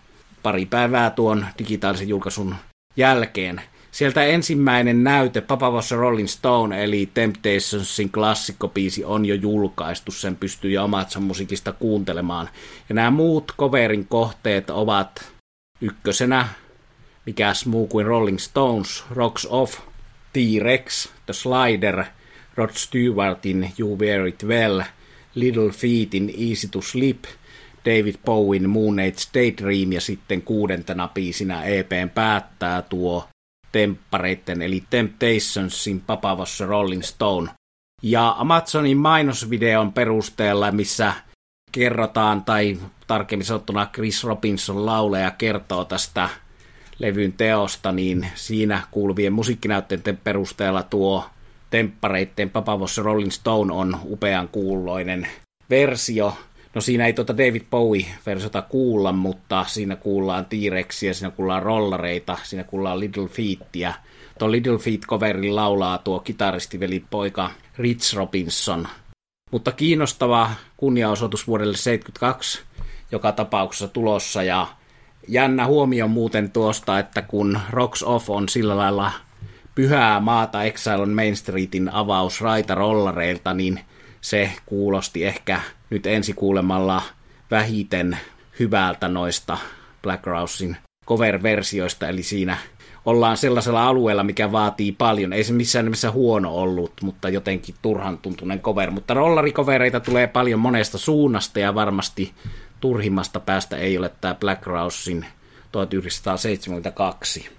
pari 0.43 0.65
päivää 0.65 1.09
tuon 1.09 1.45
digitaalisen 1.59 2.09
julkaisun 2.09 2.55
jälkeen. 2.97 3.61
Sieltä 3.91 4.23
ensimmäinen 4.23 5.03
näyte, 5.03 5.41
Papa 5.41 5.71
Was 5.71 5.91
a 5.91 5.95
Rolling 5.95 6.27
Stone, 6.27 6.83
eli 6.83 7.09
Temptationsin 7.13 8.11
klassikkopiisi 8.11 9.05
on 9.05 9.25
jo 9.25 9.35
julkaistu, 9.35 10.11
sen 10.11 10.35
pystyy 10.35 10.71
jo 10.71 10.83
Amazon 10.83 11.23
musiikista 11.23 11.71
kuuntelemaan. 11.71 12.49
Ja 12.89 12.95
nämä 12.95 13.11
muut 13.11 13.53
coverin 13.57 14.07
kohteet 14.07 14.69
ovat 14.69 15.31
ykkösenä, 15.81 16.47
mikäs 17.25 17.65
muu 17.65 17.87
kuin 17.87 18.05
Rolling 18.05 18.37
Stones, 18.37 19.03
Rocks 19.09 19.47
Off, 19.49 19.79
T-Rex, 20.33 21.09
The 21.25 21.33
Slider, 21.33 22.03
Rod 22.55 22.71
Stewartin 22.73 23.71
You 23.79 23.97
Wear 23.99 24.27
It 24.27 24.43
Well, 24.43 24.81
Little 25.35 25.69
Feetin 25.69 26.29
Easy 26.29 26.67
to 26.67 26.81
Sleep– 26.81 27.23
David 27.85 28.15
Bowen 28.25 28.69
Moon 28.69 28.99
Age 28.99 29.29
Daydream 29.33 29.91
ja 29.91 30.01
sitten 30.01 30.41
kuudentena 30.41 31.07
biisinä 31.07 31.63
EPn 31.63 32.09
päättää 32.15 32.81
tuo 32.81 33.27
temppareitten 33.71 34.61
eli 34.61 34.83
Temptationsin 34.89 36.01
papavossa 36.01 36.65
Rolling 36.65 37.03
Stone. 37.03 37.51
Ja 38.03 38.35
Amazonin 38.37 38.97
mainosvideon 38.97 39.93
perusteella, 39.93 40.71
missä 40.71 41.13
kerrotaan, 41.71 42.43
tai 42.43 42.77
tarkemmin 43.07 43.45
sanottuna 43.45 43.89
Chris 43.93 44.23
Robinson 44.23 44.85
lauleja 44.85 45.31
kertoo 45.31 45.85
tästä 45.85 46.29
levyn 47.01 47.33
teosta, 47.33 47.91
niin 47.91 48.27
siinä 48.35 48.81
kuuluvien 48.91 49.33
musiikkinäytteiden 49.33 50.17
perusteella 50.17 50.83
tuo 50.83 51.25
temppareitten 51.69 52.49
Papa 52.49 52.77
Was 52.77 52.97
Rolling 52.97 53.31
Stone 53.31 53.73
on 53.73 53.99
upean 54.05 54.47
kuuloinen 54.47 55.27
versio. 55.69 56.37
No 56.75 56.81
siinä 56.81 57.05
ei 57.05 57.13
tuota 57.13 57.37
David 57.37 57.61
Bowie-versiota 57.61 58.61
kuulla, 58.61 59.11
mutta 59.11 59.65
siinä 59.67 59.95
kuullaan 59.95 60.45
T-Rexia, 60.45 61.13
siinä 61.13 61.31
kuullaan 61.31 61.63
rollareita, 61.63 62.37
siinä 62.43 62.63
kuullaan 62.63 62.99
Little 62.99 63.27
Feetia. 63.27 63.93
Tuo 64.39 64.51
Little 64.51 64.77
Feet-coverin 64.77 65.55
laulaa 65.55 65.97
tuo 65.97 66.19
kitaristiveli 66.19 67.03
poika 67.09 67.51
Rich 67.77 68.15
Robinson. 68.15 68.87
Mutta 69.51 69.71
kiinnostava 69.71 70.51
kunniaosoitus 70.77 71.47
vuodelle 71.47 71.77
72 71.77 72.61
joka 73.11 73.31
tapauksessa 73.31 73.87
tulossa 73.87 74.43
ja 74.43 74.67
jännä 75.27 75.67
huomio 75.67 76.07
muuten 76.07 76.51
tuosta, 76.51 76.99
että 76.99 77.21
kun 77.21 77.59
Rocks 77.69 78.03
Off 78.03 78.29
on 78.29 78.49
sillä 78.49 78.77
lailla 78.77 79.11
pyhää 79.75 80.19
maata 80.19 80.63
Exile 80.63 81.01
on 81.01 81.09
Main 81.13 81.35
Streetin 81.35 81.89
avaus 81.89 82.41
raitarollareilta, 82.41 83.53
niin 83.53 83.79
se 84.21 84.51
kuulosti 84.65 85.25
ehkä 85.25 85.61
nyt 85.89 86.05
ensi 86.05 86.33
kuulemalla 86.33 87.01
vähiten 87.51 88.17
hyvältä 88.59 89.07
noista 89.07 89.57
Black 90.01 90.25
Rousein 90.25 90.77
cover-versioista, 91.07 92.07
eli 92.07 92.23
siinä 92.23 92.57
ollaan 93.05 93.37
sellaisella 93.37 93.87
alueella, 93.87 94.23
mikä 94.23 94.51
vaatii 94.51 94.91
paljon. 94.91 95.33
Ei 95.33 95.43
se 95.43 95.53
missään 95.53 95.85
nimessä 95.85 96.11
huono 96.11 96.55
ollut, 96.55 96.93
mutta 97.01 97.29
jotenkin 97.29 97.75
turhan 97.81 98.17
tuntunen 98.17 98.59
cover. 98.59 98.91
Mutta 98.91 99.13
rollarikovereita 99.13 99.99
tulee 99.99 100.27
paljon 100.27 100.59
monesta 100.59 100.97
suunnasta 100.97 101.59
ja 101.59 101.75
varmasti 101.75 102.33
turhimmasta 102.81 103.39
päästä 103.39 103.77
ei 103.77 103.97
ole 103.97 104.11
tämä 104.21 104.35
Black 104.35 104.67
Rousein 104.67 105.25
1972. 105.71 107.49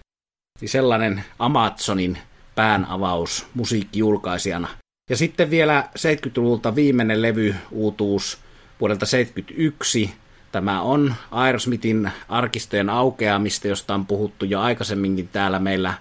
Eli 0.61 0.69
sellainen 0.69 1.25
Amazonin 1.39 2.19
päänavaus 2.55 3.47
musiikkijulkaisijana. 3.55 4.69
Ja 5.11 5.17
sitten 5.17 5.51
vielä 5.51 5.89
70-luvulta 5.99 6.75
viimeinen 6.75 7.23
levy 7.23 7.55
uutuus 7.71 8.39
vuodelta 8.81 9.07
71. 9.07 10.15
Tämä 10.53 10.83
on 10.83 11.15
Aerosmithin 11.31 12.11
arkistojen 12.29 12.91
aukeamista, 12.91 13.69
josta 13.69 13.95
on 13.95 14.07
puhuttu 14.07 14.45
jo 14.45 14.61
aikaisemminkin 14.61 15.29
täällä 15.29 15.59
meillä 15.59 15.95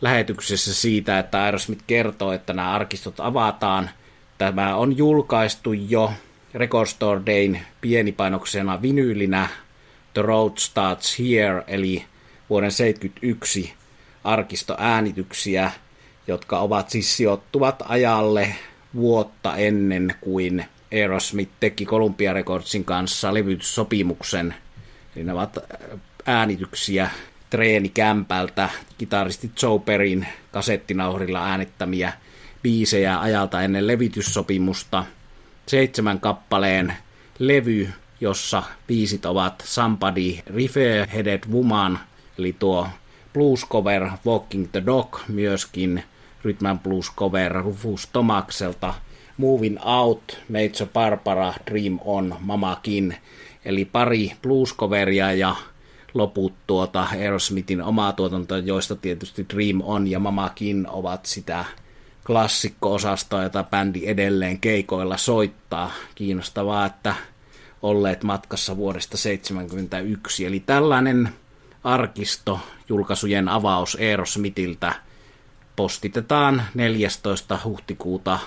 lähetyksessä 0.00 0.74
siitä, 0.74 1.18
että 1.18 1.42
Aerosmith 1.42 1.84
kertoo, 1.86 2.32
että 2.32 2.52
nämä 2.52 2.70
arkistot 2.70 3.20
avataan. 3.20 3.90
Tämä 4.38 4.76
on 4.76 4.96
julkaistu 4.96 5.72
jo 5.72 6.12
Record 6.54 6.86
Store 6.86 7.22
Dayn 7.26 7.60
pienipainoksena 7.80 8.82
vinyylinä 8.82 9.48
The 10.14 10.22
Road 10.22 10.52
Starts 10.56 11.18
Here, 11.18 11.64
eli 11.66 12.04
vuoden 12.50 12.72
71 12.72 13.74
arkistoäänityksiä, 14.24 15.72
jotka 16.26 16.58
ovat 16.58 16.90
siis 16.90 17.16
sijoittuvat 17.16 17.82
ajalle 17.88 18.54
vuotta 18.94 19.56
ennen 19.56 20.14
kuin 20.20 20.64
Aerosmith 20.92 21.52
teki 21.60 21.86
Columbia 21.86 22.32
Recordsin 22.32 22.84
kanssa 22.84 23.34
levytyssopimuksen. 23.34 24.54
Eli 25.16 25.24
ne 25.24 25.32
ovat 25.32 25.58
äänityksiä 26.26 27.10
treenikämpältä, 27.50 28.68
kitaristi 28.98 29.50
Joe 29.62 29.78
Perin 29.78 30.26
kasettinauhrilla 30.52 31.46
äänittämiä 31.46 32.12
biisejä 32.62 33.20
ajalta 33.20 33.62
ennen 33.62 33.86
levityssopimusta. 33.86 35.04
Seitsemän 35.66 36.20
kappaleen 36.20 36.94
levy, 37.38 37.88
jossa 38.20 38.62
biisit 38.86 39.26
ovat 39.26 39.62
Somebody 39.66 40.38
Refair-Headed 40.46 41.52
Woman, 41.52 41.98
eli 42.38 42.56
tuo 42.58 42.88
blues 43.34 43.66
cover 43.68 44.10
Walking 44.26 44.68
the 44.72 44.82
Dog, 44.86 45.16
myöskin 45.28 46.02
Rhythm 46.44 46.66
blues 46.82 47.12
cover 47.16 47.52
Rufus 47.52 48.08
Tomakselta, 48.12 48.94
Moving 49.36 49.78
Out, 49.84 50.38
Major 50.48 50.88
Barbara, 50.92 51.54
Dream 51.70 51.98
On, 52.04 52.36
Mamakin, 52.40 53.16
eli 53.64 53.84
pari 53.84 54.32
blues 54.42 54.76
coveria 54.76 55.32
ja 55.32 55.56
loput 56.14 56.54
tuota 56.66 57.06
Aerosmithin 57.12 57.82
omaa 57.82 58.12
tuotantoa, 58.12 58.58
joista 58.58 58.96
tietysti 58.96 59.46
Dream 59.54 59.80
On 59.84 60.08
ja 60.08 60.18
Mamakin 60.18 60.86
ovat 60.88 61.26
sitä 61.26 61.64
klassikko-osastoa, 62.26 63.42
jota 63.42 63.64
bändi 63.64 64.02
edelleen 64.06 64.60
keikoilla 64.60 65.16
soittaa. 65.16 65.92
Kiinnostavaa, 66.14 66.86
että 66.86 67.14
olleet 67.82 68.22
matkassa 68.22 68.76
vuodesta 68.76 69.10
1971. 69.10 70.46
Eli 70.46 70.60
tällainen 70.60 71.28
arkisto, 71.84 72.60
julkaisujen 72.88 73.48
avaus 73.48 73.96
Eero 74.00 74.26
Smithiltä 74.26 74.94
postitetaan 75.76 76.62
14. 76.74 77.58
huhtikuuta 77.64 78.38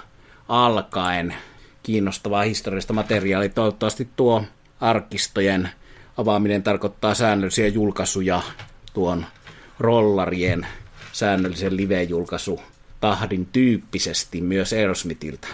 alkaen. 0.50 1.36
Kiinnostavaa 1.84 2.44
historiallista 2.44 2.94
materiaalia. 2.94 3.50
Toivottavasti 3.50 4.10
tuo 4.16 4.44
arkistojen 4.82 5.70
avaaminen 6.18 6.64
tarkoittaa 6.64 7.16
säännöllisiä 7.16 7.68
julkaisuja 7.68 8.42
tuon 8.94 9.26
rollarien 9.80 10.68
säännöllisen 11.12 11.78
live-julkaisu 11.78 12.62
tahdin 13.00 13.46
tyyppisesti 13.46 14.42
myös 14.42 14.74
Aerosmithiltä. 14.74 15.48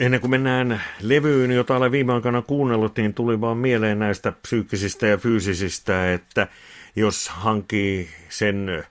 Ennen 0.00 0.20
kuin 0.20 0.30
mennään 0.30 0.82
levyyn, 1.00 1.50
jota 1.50 1.76
olen 1.76 1.92
viime 1.92 2.12
aikana 2.12 2.42
kuunnellut, 2.42 2.96
niin 2.96 3.14
tuli 3.14 3.40
vaan 3.40 3.56
mieleen 3.56 3.98
näistä 3.98 4.32
psyykkisistä 4.32 5.06
ja 5.06 5.18
fyysisistä, 5.18 6.12
että 6.12 6.48
jos 6.96 7.28
hankkii 7.28 8.08
sen 8.28 8.84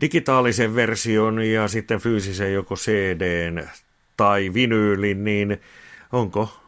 digitaalisen 0.00 0.74
version 0.74 1.42
ja 1.42 1.68
sitten 1.68 2.00
fyysisen 2.00 2.52
joko 2.52 2.74
CDn 2.74 3.68
tai 4.16 4.50
vinyylin, 4.54 5.24
niin 5.24 5.60
onko 6.12 6.63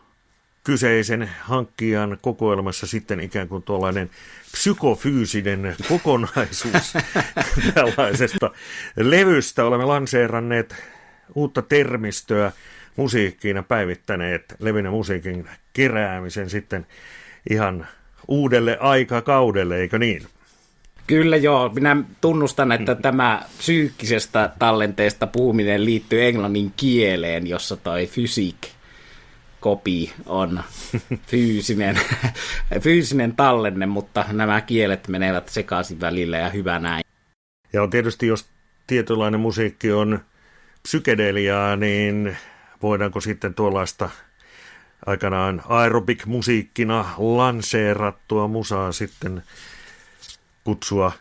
kyseisen 0.67 1.31
hankkijan 1.41 2.19
kokoelmassa 2.21 2.87
sitten 2.87 3.21
ikään 3.21 3.49
kuin 3.49 3.63
tuollainen 3.63 4.11
psykofyysinen 4.53 5.77
kokonaisuus 5.89 6.95
tällaisesta 7.75 8.51
levystä. 8.97 9.65
Olemme 9.65 9.85
lanseeranneet 9.85 10.75
uutta 11.35 11.63
termistöä 11.63 12.53
musiikkiin 12.97 13.57
ja 13.57 13.63
päivittäneet 13.63 14.57
levyn 14.59 14.85
ja 14.85 14.91
musiikin 14.91 15.49
keräämisen 15.73 16.51
sitten 16.51 16.87
ihan 17.51 17.87
uudelle 18.29 18.79
aikakaudelle, 18.81 19.77
eikö 19.81 19.99
niin? 19.99 20.23
Kyllä 21.07 21.37
joo, 21.37 21.69
minä 21.69 21.97
tunnustan, 22.21 22.73
että 22.73 22.95
mm. 22.95 23.03
tämä 23.03 23.43
psyykkisestä 23.59 24.51
tallenteesta 24.59 25.27
puhuminen 25.27 25.85
liittyy 25.85 26.25
englannin 26.25 26.73
kieleen, 26.77 27.47
jossa 27.47 27.77
toi 27.77 28.07
fysiik 28.07 28.76
kopi 29.61 30.13
on 30.27 30.63
fyysinen, 31.27 32.01
fyysinen 32.81 33.37
tallenne, 33.37 33.87
mutta 33.87 34.25
nämä 34.33 34.61
kielet 34.61 35.09
menevät 35.09 35.49
sekaisin 35.49 36.01
välillä 36.01 36.39
ja 36.39 36.49
hyvä 36.49 36.79
näin. 36.79 37.05
Ja 37.73 37.83
on 37.83 37.91
tietysti, 37.91 38.27
jos 38.27 38.47
tietynlainen 38.87 39.41
musiikki 39.41 39.93
on 39.93 40.21
psykedeliaa, 40.83 41.77
niin 41.77 42.37
voidaanko 42.83 43.21
sitten 43.21 43.55
tuollaista 43.55 44.11
aikanaan 45.07 45.63
aerobic-musiikkina 45.69 47.05
lanseerattua 47.19 48.49
musaa 48.49 48.93
sitten 48.93 49.43
kutsua 50.65 51.13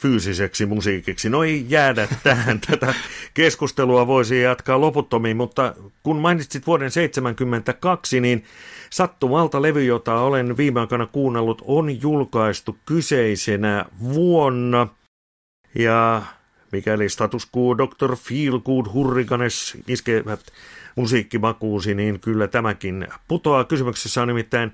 fyysiseksi 0.00 0.66
musiikiksi. 0.66 1.30
No 1.30 1.44
ei 1.44 1.66
jäädä 1.68 2.08
tähän. 2.22 2.60
Tätä 2.70 2.94
keskustelua 3.34 4.06
voisi 4.06 4.40
jatkaa 4.40 4.80
loputtomiin, 4.80 5.36
mutta 5.36 5.74
kun 6.02 6.16
mainitsit 6.16 6.66
vuoden 6.66 6.90
1972, 6.92 8.20
niin 8.20 8.44
sattumalta 8.90 9.62
levy, 9.62 9.84
jota 9.84 10.20
olen 10.20 10.56
viime 10.56 10.80
aikana 10.80 11.06
kuunnellut, 11.06 11.62
on 11.66 12.02
julkaistu 12.02 12.78
kyseisenä 12.86 13.84
vuonna. 14.00 14.88
Ja 15.74 16.22
mikäli 16.72 17.08
status 17.08 17.48
quo 17.56 17.78
Dr. 17.78 18.16
Feelgood 18.16 18.86
Hurricanes 18.92 19.76
iskevät 19.88 20.40
musiikkimakuusi, 20.96 21.94
niin 21.94 22.20
kyllä 22.20 22.48
tämäkin 22.48 23.08
putoaa. 23.28 23.64
Kysymyksessä 23.64 24.22
on 24.22 24.28
nimittäin 24.28 24.72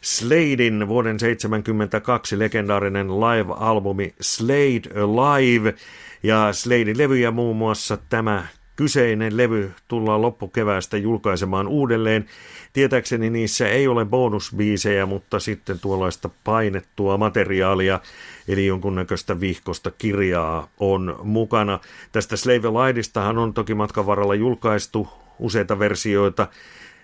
Sladein 0.00 0.88
vuoden 0.88 1.18
1972 1.18 2.38
legendaarinen 2.38 3.08
live-albumi 3.08 4.14
Slade 4.20 5.00
Alive 5.02 5.74
ja 6.22 6.52
Sladein 6.52 6.98
levyjä 6.98 7.30
muun 7.30 7.56
muassa 7.56 7.98
tämä 8.08 8.46
kyseinen 8.76 9.36
levy 9.36 9.72
tullaan 9.88 10.22
loppukeväästä 10.22 10.96
julkaisemaan 10.96 11.68
uudelleen. 11.68 12.26
Tietääkseni 12.72 13.30
niissä 13.30 13.68
ei 13.68 13.88
ole 13.88 14.04
bonusbiisejä, 14.04 15.06
mutta 15.06 15.40
sitten 15.40 15.80
tuollaista 15.80 16.30
painettua 16.44 17.18
materiaalia, 17.18 18.00
eli 18.48 18.66
jonkunnäköistä 18.66 19.40
vihkosta 19.40 19.90
kirjaa 19.90 20.68
on 20.80 21.16
mukana. 21.22 21.80
Tästä 22.12 22.36
Slave 22.36 22.68
Light'istahan 22.68 23.38
on 23.38 23.54
toki 23.54 23.74
matkan 23.74 24.06
varrella 24.06 24.34
julkaistu 24.34 25.08
useita 25.38 25.78
versioita, 25.78 26.46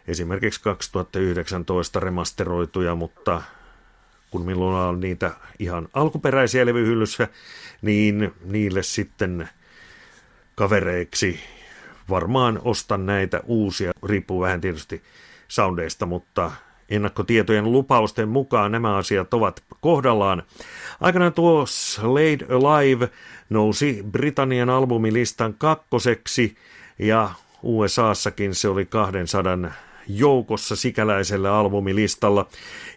esimerkiksi 0.08 0.62
2019 0.62 2.00
remasteroituja, 2.00 2.94
mutta 2.94 3.42
kun 4.30 4.44
minulla 4.44 4.88
on 4.88 5.00
niitä 5.00 5.30
ihan 5.58 5.88
alkuperäisiä 5.94 6.66
levyhyllyssä, 6.66 7.28
niin 7.82 8.32
niille 8.44 8.82
sitten 8.82 9.48
kavereiksi 10.54 11.40
varmaan 12.10 12.60
ostan 12.64 13.06
näitä 13.06 13.40
uusia, 13.46 13.92
riippuu 14.06 14.40
vähän 14.40 14.60
tietysti 14.60 15.02
soundeista, 15.48 16.06
mutta 16.06 16.50
ennakkotietojen 16.88 17.72
lupausten 17.72 18.28
mukaan 18.28 18.72
nämä 18.72 18.96
asiat 18.96 19.34
ovat 19.34 19.62
kohdallaan. 19.80 20.42
Aikanaan 21.00 21.32
tuo 21.32 21.66
Slade 21.66 22.46
Alive 22.54 23.08
nousi 23.50 24.04
Britannian 24.10 24.70
albumilistan 24.70 25.54
kakkoseksi 25.54 26.56
ja 26.98 27.30
USAssakin 27.62 28.54
se 28.54 28.68
oli 28.68 28.86
200 28.86 29.58
joukossa 30.08 30.76
sikäläisellä 30.76 31.54
albumilistalla 31.54 32.48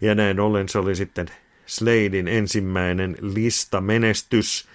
ja 0.01 0.15
näin 0.15 0.39
ollen 0.39 0.69
se 0.69 0.79
oli 0.79 0.95
sitten 0.95 1.27
Sladein 1.65 2.27
ensimmäinen 2.27 3.17
listamenestys. 3.21 4.67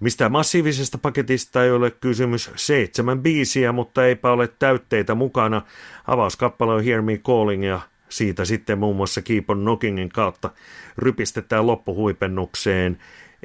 Mistä 0.00 0.28
massiivisesta 0.28 0.98
paketista 0.98 1.64
ei 1.64 1.70
ole 1.70 1.90
kysymys 1.90 2.50
seitsemän 2.56 3.22
biisiä, 3.22 3.72
mutta 3.72 4.06
eipä 4.06 4.32
ole 4.32 4.48
täytteitä 4.58 5.14
mukana. 5.14 5.62
Avauskappale 6.06 6.74
on 6.74 6.84
Hear 6.84 7.02
Me 7.02 7.18
Calling 7.18 7.66
ja 7.66 7.80
siitä 8.08 8.44
sitten 8.44 8.78
muun 8.78 8.96
muassa 8.96 9.22
Keep 9.22 9.50
on 9.50 9.60
Knockingin 9.60 10.08
kautta 10.08 10.50
rypistetään 10.98 11.66
loppuhuipennukseen, 11.66 12.98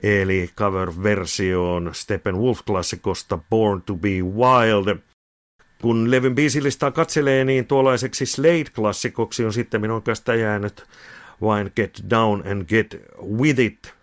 eli 0.03 0.49
cover-versioon 0.57 1.91
Steppenwolf-klassikosta 1.93 3.39
Born 3.49 3.81
to 3.81 3.95
be 3.95 4.09
Wild. 4.09 4.97
Kun 5.81 6.11
levyn 6.11 6.35
biisilistaa 6.35 6.91
katselee, 6.91 7.45
niin 7.45 7.67
tuollaiseksi 7.67 8.25
Slade-klassikoksi 8.25 9.45
on 9.45 9.53
sitten 9.53 9.91
oikeastaan 9.91 10.39
jäänyt 10.39 10.83
vain 11.41 11.71
Get 11.75 12.03
Down 12.09 12.43
and 12.51 12.65
Get 12.65 13.01
With 13.37 13.59
It. 13.59 13.98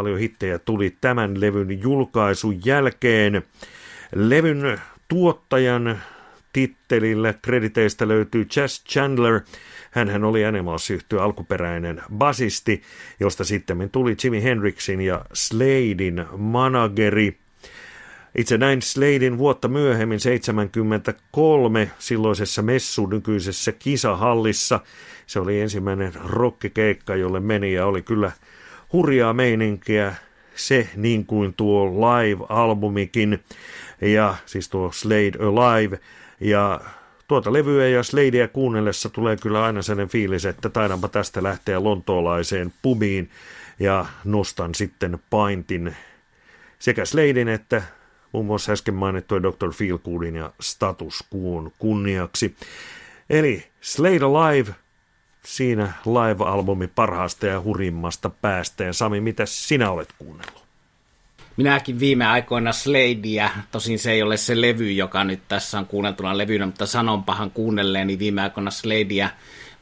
Paljon 0.00 0.18
hittejä 0.18 0.58
tuli 0.58 0.96
tämän 1.00 1.40
levyn 1.40 1.82
julkaisun 1.82 2.60
jälkeen. 2.64 3.42
Levyn 4.14 4.80
tuottajan 5.08 6.00
tittelillä 6.52 7.34
krediteistä 7.42 8.08
löytyy 8.08 8.46
Jazz 8.56 8.84
Chandler. 8.84 9.40
hän 9.90 10.24
oli 10.24 10.44
Animals 10.44 10.88
alkuperäinen 11.20 12.02
basisti, 12.18 12.82
josta 13.20 13.44
sitten 13.44 13.90
tuli 13.92 14.16
Jimi 14.24 14.42
Hendrixin 14.42 15.00
ja 15.00 15.24
Sladein 15.32 16.24
manageri. 16.36 17.36
Itse 18.34 18.58
näin 18.58 18.82
Sladein 18.82 19.38
vuotta 19.38 19.68
myöhemmin 19.68 20.20
73 20.20 21.90
silloisessa 21.98 22.62
messu 22.62 23.06
nykyisessä 23.06 23.72
kisahallissa. 23.72 24.80
Se 25.26 25.40
oli 25.40 25.60
ensimmäinen 25.60 26.12
rockikeikka, 26.24 27.16
jolle 27.16 27.40
meni 27.40 27.72
ja 27.72 27.86
oli 27.86 28.02
kyllä 28.02 28.32
hurjaa 28.92 29.32
meininkiä. 29.32 30.14
Se 30.54 30.88
niin 30.96 31.26
kuin 31.26 31.54
tuo 31.54 31.86
live-albumikin 31.86 33.38
ja 34.00 34.34
siis 34.46 34.68
tuo 34.68 34.92
Slade 34.92 35.38
Alive 35.40 36.00
ja 36.40 36.80
tuota 37.28 37.52
levyä 37.52 37.88
ja 37.88 38.02
Sladea 38.02 38.48
kuunnellessa 38.48 39.08
tulee 39.08 39.36
kyllä 39.36 39.64
aina 39.64 39.82
sellainen 39.82 40.08
fiilis, 40.08 40.44
että 40.44 40.68
taidanpa 40.68 41.08
tästä 41.08 41.42
lähteä 41.42 41.84
lontoolaiseen 41.84 42.72
pubiin 42.82 43.30
ja 43.80 44.06
nostan 44.24 44.74
sitten 44.74 45.18
paintin 45.30 45.96
sekä 46.80 47.04
Sladein 47.04 47.48
että 47.48 47.82
muun 48.32 48.46
muassa 48.46 48.72
äsken 48.72 48.94
mainittuja 48.94 49.42
Dr. 49.42 49.72
Feelgoodin 49.72 50.36
ja 50.36 50.52
Status 50.60 51.24
Quoon 51.34 51.72
kunniaksi. 51.78 52.56
Eli 53.30 53.64
Slade 53.80 54.24
Alive, 54.24 54.74
siinä 55.44 55.92
live-albumi 56.06 56.88
parhaasta 56.88 57.46
ja 57.46 57.60
hurimmasta 57.60 58.30
päästä. 58.30 58.84
Ja 58.84 58.92
Sami, 58.92 59.20
mitä 59.20 59.46
sinä 59.46 59.90
olet 59.90 60.14
kuunnellut? 60.18 60.64
Minäkin 61.56 62.00
viime 62.00 62.26
aikoina 62.26 62.72
Sladea, 62.72 63.50
tosin 63.72 63.98
se 63.98 64.12
ei 64.12 64.22
ole 64.22 64.36
se 64.36 64.60
levy, 64.60 64.92
joka 64.92 65.24
nyt 65.24 65.40
tässä 65.48 65.78
on 65.78 65.86
kuunneltuna 65.86 66.38
levynä, 66.38 66.66
mutta 66.66 66.86
sanonpahan 66.86 67.50
kuunnelleen, 67.50 68.06
niin 68.06 68.18
viime 68.18 68.42
aikoina 68.42 68.70
Sladea 68.70 69.28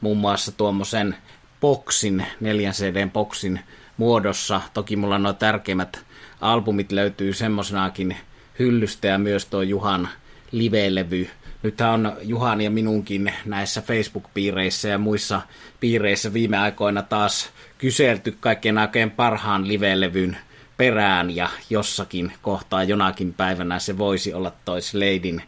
muun 0.01 0.17
muassa 0.17 0.51
tuommoisen 0.51 1.15
boksin, 1.61 2.25
neljän 2.39 2.73
cd 2.73 3.09
boksin 3.09 3.59
muodossa. 3.97 4.61
Toki 4.73 4.95
mulla 4.95 5.19
nuo 5.19 5.33
tärkeimmät 5.33 6.05
albumit 6.41 6.91
löytyy 6.91 7.33
semmoisenakin 7.33 8.17
hyllystä 8.59 9.07
ja 9.07 9.17
myös 9.17 9.45
tuo 9.45 9.61
Juhan 9.61 10.09
live-levy. 10.51 11.29
Nythän 11.63 11.89
on 11.89 12.17
Juhan 12.21 12.61
ja 12.61 12.71
minunkin 12.71 13.33
näissä 13.45 13.81
Facebook-piireissä 13.81 14.87
ja 14.87 14.97
muissa 14.97 15.41
piireissä 15.79 16.33
viime 16.33 16.57
aikoina 16.57 17.01
taas 17.01 17.49
kyselty 17.77 18.37
kaikkien 18.39 18.77
aikojen 18.77 19.11
parhaan 19.11 19.67
live-levyn 19.67 20.37
perään 20.77 21.35
ja 21.35 21.49
jossakin 21.69 22.33
kohtaa 22.41 22.83
jonakin 22.83 23.33
päivänä 23.33 23.79
se 23.79 23.97
voisi 23.97 24.33
olla 24.33 24.51
tois 24.65 24.93
Leidin 24.93 25.41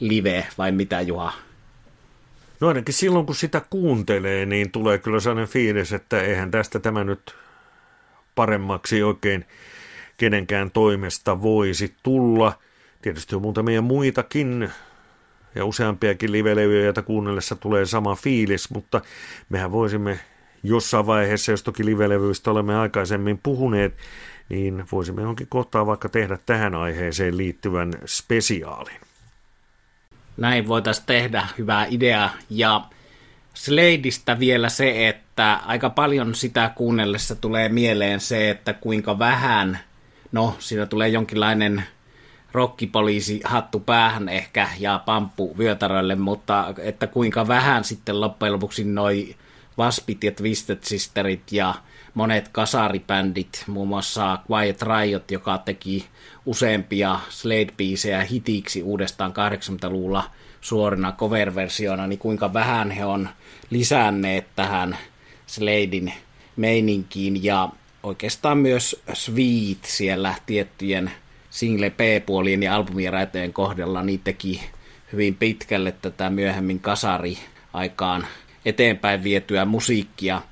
live 0.00 0.46
vai 0.58 0.72
mitä 0.72 1.00
Juha? 1.00 1.32
No 2.60 2.68
ainakin 2.68 2.94
silloin 2.94 3.26
kun 3.26 3.34
sitä 3.34 3.62
kuuntelee, 3.70 4.46
niin 4.46 4.70
tulee 4.70 4.98
kyllä 4.98 5.20
sellainen 5.20 5.48
fiilis, 5.48 5.92
että 5.92 6.22
eihän 6.22 6.50
tästä 6.50 6.78
tämä 6.78 7.04
nyt 7.04 7.34
paremmaksi 8.34 9.02
oikein 9.02 9.44
kenenkään 10.16 10.70
toimesta 10.70 11.42
voisi 11.42 11.94
tulla. 12.02 12.52
Tietysti 13.02 13.36
on 13.36 13.42
muutamia 13.42 13.82
muitakin 13.82 14.70
ja 15.54 15.64
useampiakin 15.64 16.32
livelevyjä, 16.32 16.84
joita 16.84 17.02
kuunnellessa 17.02 17.56
tulee 17.56 17.86
sama 17.86 18.14
fiilis, 18.14 18.70
mutta 18.70 19.00
mehän 19.48 19.72
voisimme 19.72 20.18
jossain 20.62 21.06
vaiheessa, 21.06 21.52
jos 21.52 21.62
toki 21.62 21.84
livelevyistä 21.84 22.50
olemme 22.50 22.76
aikaisemmin 22.76 23.40
puhuneet, 23.42 23.94
niin 24.48 24.84
voisimme 24.92 25.20
johonkin 25.20 25.46
kohtaa 25.46 25.86
vaikka 25.86 26.08
tehdä 26.08 26.38
tähän 26.46 26.74
aiheeseen 26.74 27.36
liittyvän 27.36 27.92
spesiaalin. 28.06 29.00
Näin 30.36 30.68
voitaisiin 30.68 31.06
tehdä, 31.06 31.46
hyvä 31.58 31.86
idea. 31.90 32.30
Ja 32.50 32.84
Sladeista 33.54 34.38
vielä 34.38 34.68
se, 34.68 35.08
että 35.08 35.60
aika 35.66 35.90
paljon 35.90 36.34
sitä 36.34 36.70
kuunnellessa 36.74 37.34
tulee 37.34 37.68
mieleen 37.68 38.20
se, 38.20 38.50
että 38.50 38.72
kuinka 38.72 39.18
vähän, 39.18 39.78
no 40.32 40.56
siinä 40.58 40.86
tulee 40.86 41.08
jonkinlainen 41.08 41.84
rokkipoliisi 42.54 43.40
hattu 43.44 43.80
päähän 43.80 44.28
ehkä 44.28 44.68
ja 44.78 45.02
pamppu 45.06 45.58
vyötärölle, 45.58 46.14
mutta 46.14 46.74
että 46.78 47.06
kuinka 47.06 47.48
vähän 47.48 47.84
sitten 47.84 48.20
loppujen 48.20 48.52
lopuksi 48.52 48.84
noi 48.84 49.36
Waspit 49.78 50.24
ja 50.24 50.32
Twisted 50.32 50.78
Sisterit 50.82 51.52
ja 51.52 51.74
monet 52.14 52.48
kasaribändit, 52.48 53.64
muun 53.66 53.88
muassa 53.88 54.38
Quiet 54.50 54.82
Riot, 54.82 55.30
joka 55.30 55.58
teki 55.58 56.06
useampia 56.46 57.20
Slade-biisejä 57.28 58.24
hitiksi 58.30 58.82
uudestaan 58.82 59.32
80-luvulla 59.32 60.30
suorina 60.60 61.12
cover-versioina, 61.12 62.06
niin 62.06 62.18
kuinka 62.18 62.52
vähän 62.52 62.90
he 62.90 63.04
on 63.04 63.28
lisänneet 63.70 64.46
tähän 64.56 64.98
Sladein 65.46 66.12
meininkiin 66.56 67.44
ja 67.44 67.68
oikeastaan 68.02 68.58
myös 68.58 69.02
Sweet 69.12 69.78
siellä 69.84 70.34
tiettyjen 70.46 71.10
single 71.54 71.90
P-puolien 71.90 72.62
ja 72.62 72.74
albumien 72.74 73.12
raitojen 73.12 73.52
kohdalla 73.52 74.02
niin 74.02 74.20
teki 74.24 74.60
hyvin 75.12 75.34
pitkälle 75.34 75.92
tätä 75.92 76.30
myöhemmin 76.30 76.80
kasari-aikaan 76.80 78.26
eteenpäin 78.64 79.24
vietyä 79.24 79.64
musiikkia. 79.64 80.42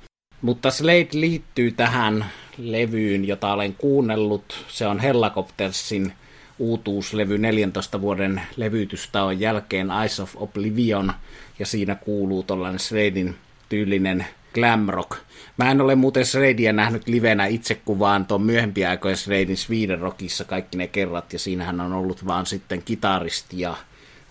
Mutta 0.41 0.71
Slade 0.71 1.07
liittyy 1.11 1.71
tähän 1.71 2.25
levyyn, 2.57 3.27
jota 3.27 3.53
olen 3.53 3.73
kuunnellut. 3.73 4.65
Se 4.67 4.87
on 4.87 4.99
Hellacoptersin 4.99 6.13
uutuuslevy 6.59 7.37
14 7.37 8.01
vuoden 8.01 8.41
levytystauon 8.55 9.39
jälkeen 9.39 9.91
Eyes 10.01 10.19
of 10.19 10.31
Oblivion, 10.35 11.13
ja 11.59 11.65
siinä 11.65 11.95
kuuluu 11.95 12.43
tuollainen 12.43 12.79
Sladein 12.79 13.35
tyylinen 13.69 14.25
glam 14.53 14.85
rock. 14.87 15.11
Mä 15.57 15.71
en 15.71 15.81
ole 15.81 15.95
muuten 15.95 16.25
Sladea 16.25 16.73
nähnyt 16.73 17.07
livenä 17.07 17.45
itse, 17.45 17.75
kun 17.75 17.99
vaan 17.99 18.25
tuon 18.25 18.41
myöhempiä 18.41 18.89
aikojen 18.89 19.17
Sladein 19.17 19.57
Sweden 19.57 19.99
Rockissa 19.99 20.43
kaikki 20.43 20.77
ne 20.77 20.87
kerrat, 20.87 21.33
ja 21.33 21.39
siinähän 21.39 21.81
on 21.81 21.93
ollut 21.93 22.27
vaan 22.27 22.45
sitten 22.45 22.83
kitaristi 22.83 23.59
ja 23.59 23.75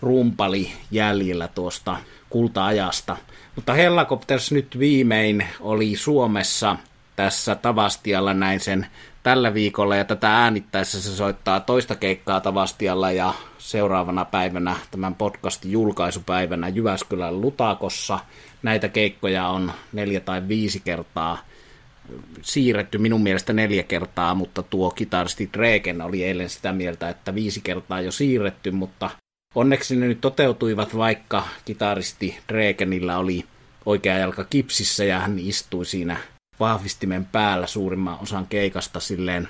rumpali 0.03 0.73
jäljellä 0.91 1.49
tuosta 1.49 1.97
kulta-ajasta. 2.31 3.17
Mutta 3.57 3.73
Hellacopters 3.73 4.53
nyt 4.53 4.79
viimein 4.79 5.47
oli 5.61 5.97
Suomessa 5.97 6.77
tässä 7.17 7.55
Tavastialla 7.55 8.35
näin 8.35 8.61
sen 8.61 8.87
tällä 9.23 9.55
viikolla 9.55 9.97
ja 9.97 10.05
tätä 10.05 10.37
äänittäessä 10.37 11.03
se 11.03 11.17
soittaa 11.17 11.61
toista 11.61 11.95
keikkaa 11.97 12.41
Tavastialla 12.41 13.11
ja 13.11 13.35
seuraavana 13.59 14.25
päivänä 14.25 14.77
tämän 14.91 15.15
podcastin 15.15 15.73
julkaisupäivänä 15.73 16.69
Jyväskylän 16.69 17.41
Lutakossa. 17.41 18.19
Näitä 18.63 18.89
keikkoja 18.89 19.49
on 19.49 19.73
neljä 19.93 20.21
tai 20.21 20.49
viisi 20.49 20.81
kertaa 20.81 21.39
siirretty 22.43 22.99
minun 22.99 23.23
mielestä 23.23 23.53
neljä 23.53 23.83
kertaa, 23.83 24.35
mutta 24.35 24.63
tuo 24.63 24.91
kitaristi 24.91 25.51
Dreken 25.53 26.01
oli 26.01 26.25
eilen 26.25 26.51
sitä 26.51 26.73
mieltä, 26.73 27.09
että 27.09 27.35
viisi 27.35 27.61
kertaa 27.61 28.01
jo 28.01 28.13
siirretty, 28.13 28.71
mutta 28.71 29.11
onneksi 29.55 29.97
ne 29.97 30.07
nyt 30.07 30.21
toteutuivat, 30.21 30.97
vaikka 30.97 31.49
kitaristi 31.65 32.39
Drekenillä 32.49 33.19
oli 33.19 33.45
oikea 33.87 34.19
jalka 34.19 34.45
kipsissä 34.45 35.05
ja 35.05 35.21
hän 35.21 35.39
istui 35.39 35.85
siinä 35.85 36.17
vahvistimen 36.61 37.25
päällä 37.25 37.67
suurimman 37.67 38.19
osan 38.23 38.47
keikasta 38.47 39.01
silleen 39.01 39.49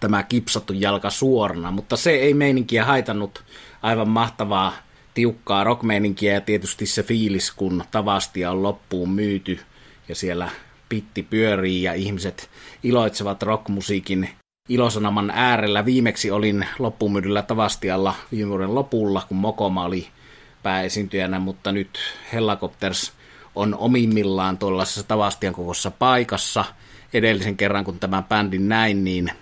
tämä 0.00 0.22
kipsattu 0.22 0.72
jalka 0.72 1.10
suorana, 1.10 1.70
mutta 1.70 1.96
se 1.96 2.10
ei 2.10 2.34
meininkiä 2.34 2.84
haitannut 2.84 3.44
aivan 3.82 4.08
mahtavaa 4.08 4.72
tiukkaa 5.14 5.64
rockmeininkiä 5.64 6.34
ja 6.34 6.40
tietysti 6.40 6.86
se 6.86 7.02
fiilis, 7.02 7.52
kun 7.52 7.84
Tavastia 7.90 8.50
on 8.50 8.62
loppuun 8.62 9.10
myyty 9.10 9.60
ja 10.08 10.14
siellä 10.14 10.50
pitti 10.88 11.22
pyörii 11.22 11.82
ja 11.82 11.92
ihmiset 11.92 12.50
iloitsevat 12.82 13.42
rockmusiikin 13.42 14.28
ilosanoman 14.68 15.30
äärellä. 15.30 15.84
Viimeksi 15.84 16.30
olin 16.30 16.66
loppumyydyllä 16.78 17.42
Tavastialla 17.42 18.14
viime 18.32 18.48
vuoden 18.48 18.74
lopulla, 18.74 19.22
kun 19.28 19.36
Mokoma 19.36 19.84
oli 19.84 20.08
pääesiintyjänä, 20.62 21.38
mutta 21.38 21.72
nyt 21.72 21.98
Hellacopters 22.32 23.12
on 23.54 23.74
omimmillaan 23.74 24.58
tuollaisessa 24.58 25.02
Tavastian 25.02 25.54
kokossa 25.54 25.90
paikassa. 25.90 26.64
Edellisen 27.12 27.56
kerran, 27.56 27.84
kun 27.84 27.98
tämän 27.98 28.24
bändin 28.24 28.68
näin, 28.68 29.04
niin 29.04 29.32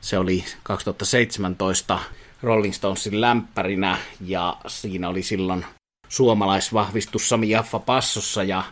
se 0.00 0.18
oli 0.18 0.44
2017 0.62 1.98
Rolling 2.42 2.74
Stonesin 2.74 3.20
lämpärinä 3.20 3.98
ja 4.20 4.56
siinä 4.66 5.08
oli 5.08 5.22
silloin 5.22 5.64
suomalaisvahvistus 6.08 7.28
Sami 7.28 7.50
Jaffa 7.50 7.78
passossa 7.78 8.42
ja 8.42 8.62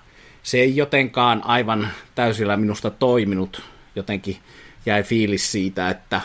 se 0.42 0.58
ei 0.58 0.76
jotenkaan 0.76 1.44
aivan 1.44 1.88
täysillä 2.14 2.56
minusta 2.56 2.90
toiminut. 2.90 3.62
Jotenkin 3.96 4.36
jäi 4.86 5.02
fiilis 5.02 5.52
siitä, 5.52 5.88
että 5.90 6.20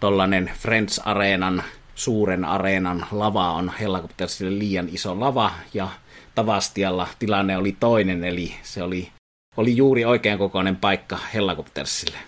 tollanen 0.00 0.50
Friends 0.58 0.98
Areenan, 0.98 1.62
suuren 1.94 2.44
areenan 2.44 3.06
lava 3.12 3.52
on 3.52 3.72
Hellacoptersille 3.80 4.58
liian 4.58 4.88
iso 4.88 5.20
lava 5.20 5.50
ja 5.74 5.88
Tavastialla 6.34 7.08
tilanne 7.18 7.56
oli 7.56 7.76
toinen, 7.80 8.24
eli 8.24 8.54
se 8.62 8.82
oli, 8.82 9.08
oli 9.56 9.76
juuri 9.76 10.04
oikean 10.04 10.38
kokoinen 10.38 10.76
paikka 10.76 11.18
Hellacoptersille. 11.34 12.18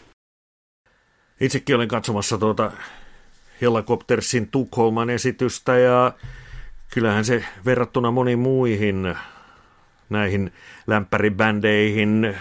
Itsekin 1.41 1.77
olen 1.77 1.89
katsomassa 1.89 2.39
tuota 2.39 2.73
Hellacoptersin 3.61 4.49
Tukholman 4.49 5.11
esitystä 5.11 5.79
ja 5.79 6.13
kyllähän 6.95 7.25
se 7.25 7.45
verrattuna 7.65 8.11
moniin 8.11 8.39
muihin 8.39 9.15
näihin 10.11 10.53
lämpäribändeihin 10.87 12.35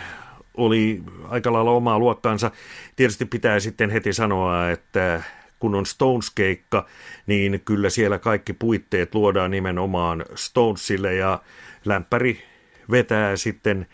oli 0.57 1.03
aika 1.29 1.53
lailla 1.53 1.71
omaa 1.71 1.99
luokkaansa. 1.99 2.51
Tietysti 2.95 3.25
pitää 3.25 3.59
sitten 3.59 3.89
heti 3.89 4.13
sanoa, 4.13 4.69
että 4.69 5.23
kun 5.61 5.75
on 5.75 5.85
Stones-keikka, 5.85 6.85
niin 7.27 7.61
kyllä 7.65 7.89
siellä 7.89 8.19
kaikki 8.19 8.53
puitteet 8.53 9.15
luodaan 9.15 9.51
nimenomaan 9.51 10.25
Stonesille 10.35 11.15
ja 11.15 11.41
lämpäri 11.85 12.43
vetää 12.91 13.35
sitten 13.35 13.87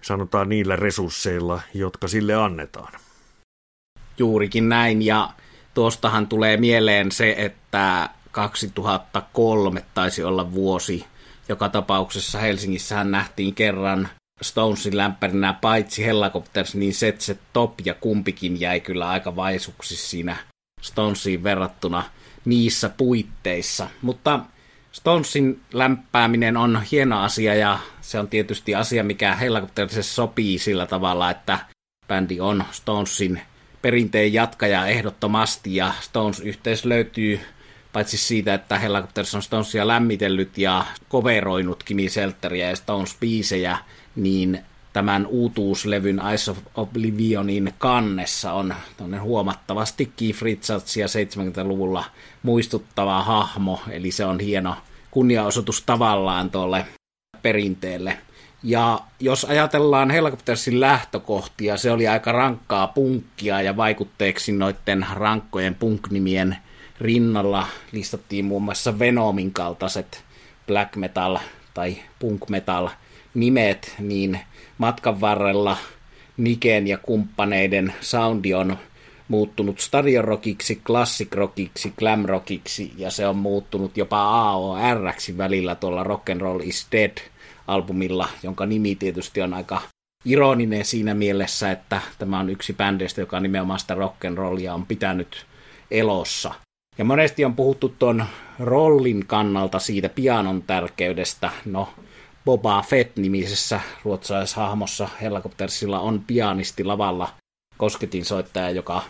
sanotaan 0.00 0.48
niillä 0.48 0.76
resursseilla, 0.76 1.60
jotka 1.74 2.08
sille 2.08 2.34
annetaan. 2.34 2.92
Juurikin 4.18 4.68
näin, 4.68 5.02
ja 5.02 5.30
tuostahan 5.74 6.26
tulee 6.26 6.56
mieleen 6.56 7.12
se, 7.12 7.34
että 7.38 8.08
2003 8.30 9.84
taisi 9.94 10.24
olla 10.24 10.52
vuosi, 10.52 11.04
joka 11.48 11.68
tapauksessa 11.68 12.38
Helsingissähän 12.38 13.10
nähtiin 13.10 13.54
kerran 13.54 14.08
Stonesin 14.42 14.96
lämpärinä 14.96 15.52
paitsi 15.52 16.06
Hellacopters, 16.06 16.74
niin 16.74 16.94
Setset 16.94 17.40
Top 17.52 17.74
ja 17.84 17.94
kumpikin 17.94 18.60
jäi 18.60 18.80
kyllä 18.80 19.08
aika 19.08 19.36
vaisuksi 19.36 19.96
siinä 19.96 20.36
Stonesiin 20.82 21.44
verrattuna 21.44 22.04
niissä 22.44 22.88
puitteissa. 22.88 23.88
Mutta 24.02 24.40
Stonesin 24.92 25.60
lämpääminen 25.72 26.56
on 26.56 26.82
hieno 26.90 27.20
asia 27.20 27.54
ja 27.54 27.78
se 28.00 28.18
on 28.18 28.28
tietysti 28.28 28.74
asia, 28.74 29.04
mikä 29.04 29.34
Hellacoptersissa 29.34 30.14
sopii 30.14 30.58
sillä 30.58 30.86
tavalla, 30.86 31.30
että 31.30 31.58
bändi 32.08 32.40
on 32.40 32.64
Stonesin 32.70 33.40
perinteen 33.82 34.32
jatkaja 34.32 34.86
ehdottomasti 34.86 35.76
ja 35.76 35.92
Stones-yhteys 36.00 36.84
löytyy 36.84 37.40
paitsi 37.92 38.18
siitä, 38.18 38.54
että 38.54 38.78
Hellacopters 38.78 39.34
on 39.34 39.42
Stonesia 39.42 39.86
lämmitellyt 39.86 40.58
ja 40.58 40.84
koveroinut 41.08 41.82
Kimi 41.82 42.08
Selteriä 42.08 42.68
ja 42.70 42.76
Stones-biisejä, 42.76 43.76
niin 44.16 44.64
tämän 44.92 45.26
uutuuslevyn 45.26 46.20
Eyes 46.28 46.48
of 46.48 46.58
Oblivionin 46.74 47.74
kannessa 47.78 48.52
on 48.52 48.74
huomattavasti 49.20 50.12
Keith 50.16 50.42
Richardsia 50.42 51.06
70-luvulla 51.06 52.04
muistuttava 52.42 53.22
hahmo, 53.22 53.80
eli 53.90 54.10
se 54.10 54.24
on 54.24 54.40
hieno 54.40 54.76
kunniaosoitus 55.10 55.82
tavallaan 55.82 56.50
tuolle 56.50 56.86
perinteelle. 57.42 58.18
Ja 58.62 59.00
jos 59.20 59.44
ajatellaan 59.44 60.10
Hellacoptersin 60.10 60.80
lähtökohtia, 60.80 61.76
se 61.76 61.90
oli 61.90 62.08
aika 62.08 62.32
rankkaa 62.32 62.86
punkkia 62.86 63.62
ja 63.62 63.76
vaikutteeksi 63.76 64.52
noiden 64.52 65.06
rankkojen 65.12 65.74
punknimien 65.74 66.56
rinnalla 67.00 67.66
listattiin 67.92 68.44
muun 68.44 68.62
muassa 68.62 68.98
Venomin 68.98 69.52
kaltaiset 69.52 70.24
black 70.66 70.96
metal 70.96 71.38
tai 71.74 71.96
punk 72.18 72.48
metal 72.48 72.88
nimet, 73.34 73.94
niin 73.98 74.40
matkan 74.82 75.20
varrella 75.20 75.76
Niken 76.36 76.86
ja 76.86 76.98
kumppaneiden 76.98 77.94
soundi 78.00 78.54
on 78.54 78.76
muuttunut 79.28 79.80
stadionrockiksi, 79.80 80.80
klassikrockiksi, 80.86 81.92
glamrockiksi 81.98 82.92
ja 82.96 83.10
se 83.10 83.26
on 83.26 83.36
muuttunut 83.36 83.96
jopa 83.96 84.22
AORksi 84.22 85.38
välillä 85.38 85.74
tuolla 85.74 86.04
Rock'n'Roll 86.04 86.62
is 86.62 86.86
Dead 86.92 87.18
albumilla, 87.66 88.28
jonka 88.42 88.66
nimi 88.66 88.94
tietysti 88.94 89.42
on 89.42 89.54
aika 89.54 89.82
ironinen 90.24 90.84
siinä 90.84 91.14
mielessä, 91.14 91.70
että 91.70 92.00
tämä 92.18 92.38
on 92.38 92.50
yksi 92.50 92.72
bändeistä, 92.72 93.20
joka 93.20 93.40
nimenomaan 93.40 93.78
sitä 93.78 93.94
rock'n'rollia 93.94 94.70
on 94.72 94.86
pitänyt 94.86 95.46
elossa. 95.90 96.54
Ja 96.98 97.04
monesti 97.04 97.44
on 97.44 97.56
puhuttu 97.56 97.88
tuon 97.88 98.24
rollin 98.60 99.26
kannalta 99.26 99.78
siitä 99.78 100.08
pianon 100.08 100.62
tärkeydestä. 100.62 101.50
No, 101.64 101.88
Boba 102.44 102.84
Fett-nimisessä 102.88 103.80
ruotsalaishahmossa 104.04 105.08
Hellacoptersilla 105.20 106.00
on 106.00 106.24
pianisti 106.26 106.84
lavalla 106.84 107.28
kosketinsoittaja, 107.76 108.70
joka 108.70 109.02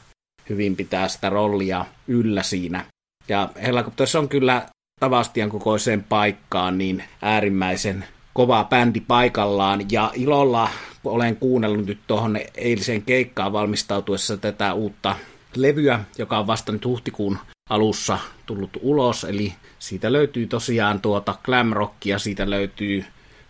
hyvin 0.49 0.77
pitää 0.77 1.09
sitä 1.09 1.31
rollia 1.31 1.85
yllä 2.09 2.42
siinä. 2.42 2.85
Ja 3.29 3.49
Hellacopters 3.62 4.14
on 4.14 4.29
kyllä 4.29 4.66
Tavastian 5.01 5.51
kokoiseen 5.51 6.05
paikkaan 6.05 6.79
niin 6.79 7.05
äärimmäisen 7.23 8.05
kova 8.35 8.64
bändi 8.64 9.01
paikallaan 9.01 9.81
ja 9.90 10.11
ilolla 10.14 10.68
olen 11.05 11.37
kuunnellut 11.37 11.87
nyt 11.87 12.01
tuohon 12.07 12.38
eiliseen 12.55 13.03
keikkaan 13.03 13.53
valmistautuessa 13.53 14.37
tätä 14.37 14.75
uutta 14.75 15.16
levyä, 15.57 16.01
joka 16.18 16.38
on 16.38 16.47
vasta 16.47 16.73
nyt 16.73 16.85
huhtikuun 16.85 17.38
alussa 17.71 18.18
tullut 18.47 18.71
ulos, 18.81 19.25
eli 19.25 19.55
siitä 19.79 20.12
löytyy 20.12 20.47
tosiaan 20.47 21.01
tuota 21.01 21.35
glam 21.45 21.71
rockia, 21.73 22.18
siitä 22.18 22.51
löytyy 22.51 23.05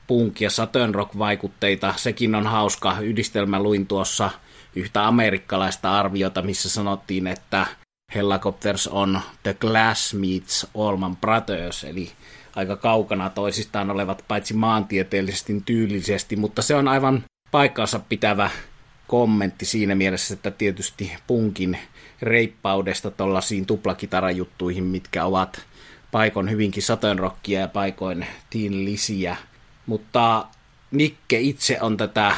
punk- 0.07 0.41
ja 0.41 0.51
saturn 0.51 0.95
rock-vaikutteita. 0.95 1.95
Sekin 1.97 2.35
on 2.35 2.47
hauska 2.47 3.01
yhdistelmä. 3.01 3.62
Luin 3.62 3.87
tuossa 3.87 4.31
yhtä 4.77 5.07
amerikkalaista 5.07 5.99
arviota, 5.99 6.43
missä 6.43 6.69
sanottiin, 6.69 7.27
että 7.27 7.67
Hellacopters 8.15 8.87
on 8.87 9.21
The 9.43 9.55
Glass 9.55 10.15
Meets 10.15 10.67
Allman 10.75 11.17
Brothers, 11.17 11.85
eli 11.85 12.12
aika 12.57 12.77
kaukana 12.77 13.31
toisistaan 13.31 13.91
olevat 13.91 14.25
paitsi 14.29 14.55
maantieteellisesti 14.55 15.62
tyylisesti, 15.67 16.37
mutta 16.37 16.62
se 16.62 16.75
on 16.75 16.88
aivan 16.88 17.25
paikkaansa 17.51 17.99
pitävä 17.99 18.51
kommentti 19.09 19.65
siinä 19.65 19.95
mielessä, 19.95 20.35
että 20.35 20.51
tietysti 20.51 21.12
punkin 21.27 21.79
reippaudesta 22.23 23.11
tuollaisiin 23.11 23.67
tuplakitarajuttuihin, 23.67 24.85
mitkä 24.85 25.25
ovat 25.25 25.67
paikoin 26.12 26.51
hyvinkin 26.51 26.83
sateenrokkia 26.83 27.61
ja 27.61 27.69
paikoin 27.69 28.27
teen 28.51 28.85
lisiä. 28.85 29.37
Mutta 29.87 30.47
Nikke 30.90 31.40
itse 31.40 31.79
on 31.81 31.97
tätä 31.97 32.33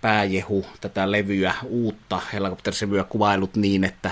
pääjehu, 0.00 0.66
tätä 0.80 1.10
levyä, 1.10 1.54
uutta 1.64 2.20
Hellacopters-levyä 2.32 3.04
kuvailut 3.04 3.56
niin, 3.56 3.84
että 3.84 4.10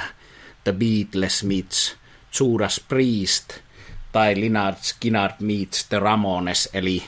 The 0.64 0.72
Beatles 0.72 1.44
meets 1.44 1.96
Judas 2.40 2.84
Priest 2.88 3.52
tai 4.12 4.40
Linard 4.40 4.76
Skinard 4.82 5.32
meets 5.40 5.84
The 5.88 5.98
Ramones, 5.98 6.68
eli 6.72 7.02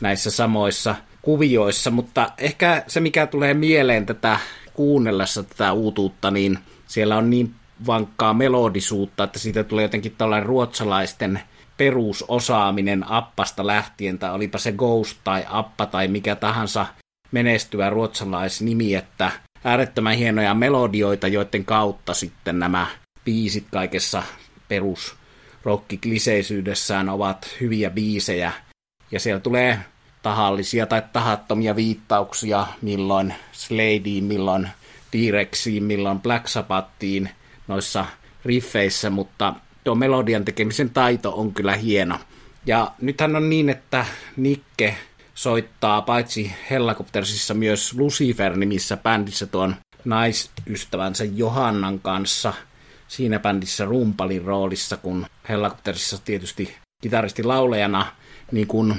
näissä 0.00 0.30
samoissa 0.30 0.94
kuvioissa, 1.22 1.90
mutta 1.90 2.30
ehkä 2.38 2.84
se 2.86 3.00
mikä 3.00 3.26
tulee 3.26 3.54
mieleen 3.54 4.06
tätä 4.06 4.38
kuunnellessa 4.74 5.42
tätä 5.42 5.72
uutuutta, 5.72 6.30
niin 6.30 6.58
siellä 6.86 7.16
on 7.16 7.30
niin 7.30 7.54
vankkaa 7.86 8.34
melodisuutta, 8.34 9.24
että 9.24 9.38
siitä 9.38 9.64
tulee 9.64 9.82
jotenkin 9.82 10.14
tällainen 10.18 10.46
ruotsalaisten 10.46 11.40
perusosaaminen 11.76 13.10
appasta 13.10 13.66
lähtien, 13.66 14.18
tai 14.18 14.32
olipa 14.32 14.58
se 14.58 14.72
Ghost 14.72 15.18
tai 15.24 15.44
Appa 15.48 15.86
tai 15.86 16.08
mikä 16.08 16.36
tahansa 16.36 16.86
menestyvä 17.32 17.90
ruotsalaisnimi, 17.90 18.94
että 18.94 19.30
äärettömän 19.64 20.16
hienoja 20.16 20.54
melodioita, 20.54 21.28
joiden 21.28 21.64
kautta 21.64 22.14
sitten 22.14 22.58
nämä 22.58 22.86
biisit 23.24 23.66
kaikessa 23.70 24.22
perus 24.68 25.16
rockikliseisyydessään 25.64 27.08
ovat 27.08 27.56
hyviä 27.60 27.90
biisejä. 27.90 28.52
Ja 29.10 29.20
siellä 29.20 29.40
tulee 29.40 29.78
tahallisia 30.22 30.86
tai 30.86 31.02
tahattomia 31.12 31.76
viittauksia, 31.76 32.66
milloin 32.82 33.34
Sladeen, 33.52 34.24
milloin 34.24 34.68
T-Rexiin, 35.10 35.84
milloin 35.84 36.20
Black 36.20 36.48
Sabbathiin 36.48 37.30
noissa 37.68 38.06
riffeissä, 38.44 39.10
mutta 39.10 39.54
tuo 39.84 39.94
melodian 39.94 40.44
tekemisen 40.44 40.90
taito 40.90 41.32
on 41.34 41.54
kyllä 41.54 41.74
hieno. 41.74 42.18
Ja 42.66 42.92
nythän 43.00 43.36
on 43.36 43.50
niin, 43.50 43.68
että 43.68 44.06
Nikke 44.36 44.96
soittaa 45.34 46.02
paitsi 46.02 46.52
Hellacoptersissa 46.70 47.54
myös 47.54 47.94
Lucifer-nimissä 47.94 48.96
bändissä 48.96 49.46
tuon 49.46 49.76
naisystävänsä 50.04 51.24
Johannan 51.24 51.98
kanssa 52.00 52.54
siinä 53.08 53.38
bändissä 53.38 53.84
rumpalin 53.84 54.42
roolissa, 54.42 54.96
kun 54.96 55.26
Hellacoptersissa 55.48 56.18
tietysti 56.24 56.74
kitaristi 57.02 57.42
laulajana, 57.42 58.06
niin 58.52 58.66
kun 58.66 58.96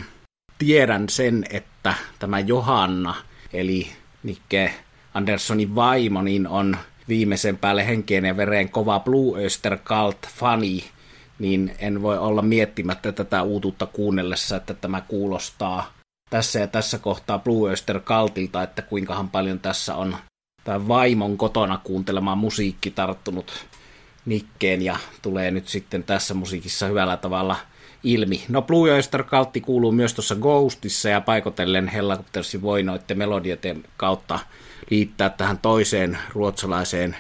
tiedän 0.57 1.09
sen, 1.09 1.45
että 1.49 1.93
tämä 2.19 2.39
Johanna, 2.39 3.15
eli 3.53 3.87
Nikke 4.23 4.73
Anderssonin 5.13 5.75
vaimo, 5.75 6.21
niin 6.21 6.47
on 6.47 6.77
viimeisen 7.07 7.57
päälle 7.57 7.87
henkeen 7.87 8.25
ja 8.25 8.37
vereen 8.37 8.69
kova 8.69 8.99
Blue 8.99 9.41
Oyster 9.41 9.77
Cult 9.77 10.27
fani, 10.27 10.83
niin 11.39 11.75
en 11.79 12.01
voi 12.01 12.17
olla 12.17 12.41
miettimättä 12.41 13.11
tätä 13.11 13.43
uutuutta 13.43 13.85
kuunnellessa, 13.85 14.55
että 14.55 14.73
tämä 14.73 15.01
kuulostaa 15.01 15.93
tässä 16.29 16.59
ja 16.59 16.67
tässä 16.67 16.99
kohtaa 16.99 17.39
Blue 17.39 17.69
Oyster 17.69 17.99
Cultilta, 17.99 18.63
että 18.63 18.81
kuinkahan 18.81 19.29
paljon 19.29 19.59
tässä 19.59 19.95
on 19.95 20.17
tämä 20.63 20.87
vaimon 20.87 21.37
kotona 21.37 21.79
kuuntelemaan 21.83 22.37
musiikki 22.37 22.91
tarttunut 22.91 23.65
Nikkeen 24.25 24.81
ja 24.81 24.97
tulee 25.21 25.51
nyt 25.51 25.67
sitten 25.67 26.03
tässä 26.03 26.33
musiikissa 26.33 26.87
hyvällä 26.87 27.17
tavalla 27.17 27.55
ilmi. 28.03 28.43
No 28.49 28.61
Blue 28.61 28.93
Oyster 28.93 29.23
Cultti 29.23 29.61
kuuluu 29.61 29.91
myös 29.91 30.13
tuossa 30.13 30.35
Ghostissa 30.35 31.09
ja 31.09 31.21
paikotellen 31.21 31.87
Hellacoptersin 31.87 32.61
voi 32.61 32.83
noiden 32.83 33.17
melodioiden 33.17 33.83
kautta 33.97 34.39
liittää 34.89 35.29
tähän 35.29 35.57
toiseen 35.57 36.17
ruotsalaiseen 36.29 37.15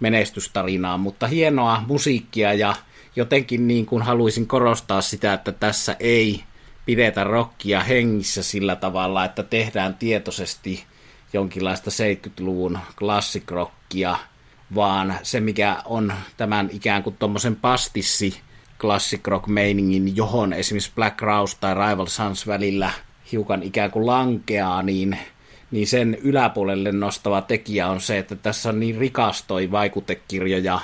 menestystarinaan, 0.00 1.00
mutta 1.00 1.26
hienoa 1.26 1.82
musiikkia 1.86 2.54
ja 2.54 2.74
jotenkin 3.16 3.68
niin 3.68 3.86
kuin 3.86 4.02
haluaisin 4.02 4.46
korostaa 4.46 5.00
sitä, 5.00 5.32
että 5.32 5.52
tässä 5.52 5.96
ei 6.00 6.44
pidetä 6.86 7.24
rockia 7.24 7.80
hengissä 7.80 8.42
sillä 8.42 8.76
tavalla, 8.76 9.24
että 9.24 9.42
tehdään 9.42 9.94
tietoisesti 9.94 10.84
jonkinlaista 11.32 11.90
70-luvun 11.90 12.78
klassikrockia, 12.98 14.16
vaan 14.74 15.18
se 15.22 15.40
mikä 15.40 15.82
on 15.84 16.12
tämän 16.36 16.68
ikään 16.72 17.02
kuin 17.02 17.16
tuommoisen 17.16 17.56
pastissi 17.56 18.40
classic 18.80 19.26
rock 19.26 19.46
meiningin, 19.46 20.16
johon 20.16 20.52
esimerkiksi 20.52 20.92
Black 20.94 21.22
Rouse 21.22 21.56
tai 21.60 21.74
Rival 21.74 22.06
Sons 22.06 22.46
välillä 22.46 22.90
hiukan 23.32 23.62
ikään 23.62 23.90
kuin 23.90 24.06
lankeaa, 24.06 24.82
niin 24.82 25.18
niin 25.70 25.86
sen 25.86 26.18
yläpuolelle 26.22 26.92
nostava 26.92 27.42
tekijä 27.42 27.88
on 27.88 28.00
se, 28.00 28.18
että 28.18 28.36
tässä 28.36 28.68
on 28.68 28.80
niin 28.80 28.98
rikastoi 28.98 29.70
vaikutekirjoja. 29.70 30.80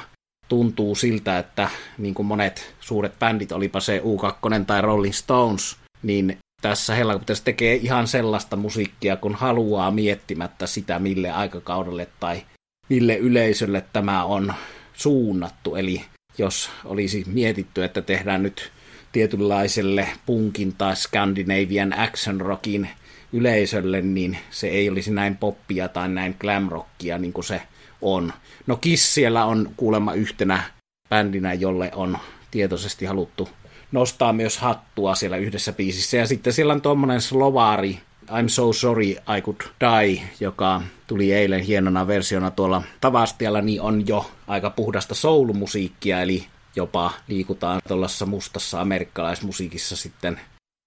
Tuntuu 0.48 0.94
siltä, 0.94 1.38
että 1.38 1.68
niin 1.98 2.14
kuin 2.14 2.26
monet 2.26 2.74
suuret 2.80 3.18
bändit, 3.18 3.52
olipa 3.52 3.80
se 3.80 4.02
U2 4.04 4.64
tai 4.66 4.82
Rolling 4.82 5.14
Stones, 5.14 5.76
niin 6.02 6.38
tässä 6.62 6.94
Hellacopters 6.94 7.40
tekee 7.40 7.74
ihan 7.74 8.06
sellaista 8.06 8.56
musiikkia, 8.56 9.16
kun 9.16 9.34
haluaa 9.34 9.90
miettimättä 9.90 10.66
sitä, 10.66 10.98
mille 10.98 11.30
aikakaudelle 11.30 12.08
tai 12.20 12.42
mille 12.88 13.16
yleisölle 13.16 13.84
tämä 13.92 14.24
on 14.24 14.54
suunnattu. 14.92 15.76
Eli 15.76 16.04
jos 16.38 16.70
olisi 16.84 17.24
mietitty, 17.26 17.84
että 17.84 18.02
tehdään 18.02 18.42
nyt 18.42 18.72
tietynlaiselle 19.12 20.08
punkin 20.26 20.74
tai 20.78 20.96
Scandinavian 20.96 21.98
action 21.98 22.40
rockin 22.40 22.88
yleisölle, 23.32 24.00
niin 24.00 24.38
se 24.50 24.68
ei 24.68 24.88
olisi 24.88 25.10
näin 25.10 25.36
poppia 25.36 25.88
tai 25.88 26.08
näin 26.08 26.36
glamrockia 26.40 27.18
niin 27.18 27.32
kuin 27.32 27.44
se 27.44 27.62
on. 28.02 28.32
No 28.66 28.76
Kiss 28.76 29.14
siellä 29.14 29.44
on 29.44 29.70
kuulemma 29.76 30.14
yhtenä 30.14 30.62
bändinä, 31.08 31.52
jolle 31.52 31.90
on 31.94 32.18
tietoisesti 32.50 33.04
haluttu 33.04 33.48
nostaa 33.92 34.32
myös 34.32 34.58
hattua 34.58 35.14
siellä 35.14 35.36
yhdessä 35.36 35.72
biisissä. 35.72 36.16
Ja 36.16 36.26
sitten 36.26 36.52
siellä 36.52 36.72
on 36.72 36.82
tuommoinen 36.82 37.20
slovaari, 37.20 37.98
I'm 38.30 38.48
So 38.48 38.72
Sorry 38.72 39.10
I 39.10 39.42
Could 39.42 39.60
Die, 39.80 40.22
joka 40.40 40.82
tuli 41.06 41.32
eilen 41.32 41.60
hienona 41.60 42.06
versiona 42.06 42.50
tuolla 42.50 42.82
Tavastialla, 43.00 43.60
niin 43.60 43.80
on 43.80 44.08
jo 44.08 44.30
aika 44.46 44.70
puhdasta 44.70 45.14
soulumusiikkia, 45.14 46.22
eli 46.22 46.46
jopa 46.76 47.10
liikutaan 47.28 47.80
tuollaisessa 47.88 48.26
mustassa 48.26 48.80
amerikkalaismusiikissa 48.80 49.96
sitten 49.96 50.40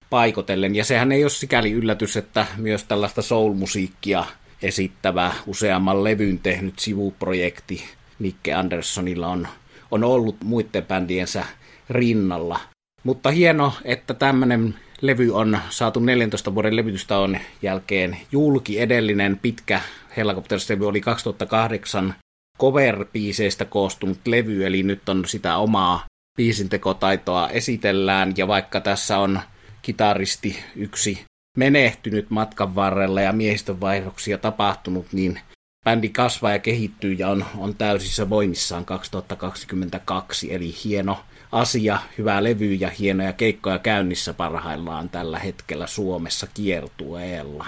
paikotellen. 0.09 0.75
Ja 0.75 0.83
sehän 0.83 1.11
ei 1.11 1.23
ole 1.23 1.29
sikäli 1.29 1.71
yllätys, 1.71 2.17
että 2.17 2.45
myös 2.57 2.83
tällaista 2.83 3.21
soul-musiikkia 3.21 4.25
esittävä 4.61 5.33
useamman 5.45 6.03
levyn 6.03 6.39
tehnyt 6.39 6.79
sivuprojekti 6.79 7.83
Nikke 8.19 8.53
Anderssonilla 8.53 9.27
on, 9.27 9.47
on 9.91 10.03
ollut 10.03 10.37
muiden 10.43 10.85
bändiensä 10.85 11.45
rinnalla. 11.89 12.59
Mutta 13.03 13.31
hieno, 13.31 13.73
että 13.83 14.13
tämmöinen 14.13 14.75
levy 15.01 15.31
on 15.31 15.59
saatu 15.69 15.99
14 15.99 16.55
vuoden 16.55 16.75
levytystauon 16.75 17.37
jälkeen 17.61 18.17
julki. 18.31 18.79
Edellinen 18.79 19.39
pitkä 19.39 19.81
Hellacopters-levy 20.17 20.87
oli 20.87 21.01
2008 21.01 22.15
cover-biiseistä 22.59 23.65
koostunut 23.65 24.19
levy, 24.27 24.65
eli 24.65 24.83
nyt 24.83 25.09
on 25.09 25.25
sitä 25.25 25.57
omaa 25.57 26.05
biisintekotaitoa 26.37 27.49
esitellään, 27.49 28.33
ja 28.37 28.47
vaikka 28.47 28.81
tässä 28.81 29.19
on 29.19 29.39
kitaristi 29.81 30.59
yksi 30.75 31.25
menehtynyt 31.57 32.29
matkan 32.29 32.75
varrella 32.75 33.21
ja 33.21 33.33
miehistönvaihdoksia 33.33 34.37
tapahtunut, 34.37 35.13
niin 35.13 35.39
bändi 35.85 36.09
kasvaa 36.09 36.51
ja 36.51 36.59
kehittyy 36.59 37.13
ja 37.13 37.29
on, 37.29 37.45
on 37.57 37.75
täysissä 37.75 38.29
voimissaan 38.29 38.85
2022, 38.85 40.53
eli 40.53 40.73
hieno 40.83 41.19
asia, 41.51 41.99
hyvä 42.17 42.43
levy 42.43 42.73
ja 42.73 42.89
hienoja 42.89 43.33
keikkoja 43.33 43.79
käynnissä 43.79 44.33
parhaillaan 44.33 45.09
tällä 45.09 45.39
hetkellä 45.39 45.87
Suomessa 45.87 46.47
kiertueella. 46.53 47.65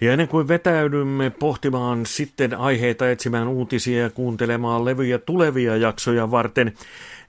Ja 0.00 0.12
ennen 0.12 0.28
kuin 0.28 0.48
vetäydymme 0.48 1.30
pohtimaan 1.30 2.06
sitten 2.06 2.54
aiheita, 2.54 3.10
etsimään 3.10 3.48
uutisia 3.48 4.02
ja 4.02 4.10
kuuntelemaan 4.10 4.84
levyjä 4.84 5.18
tulevia 5.18 5.76
jaksoja 5.76 6.30
varten, 6.30 6.72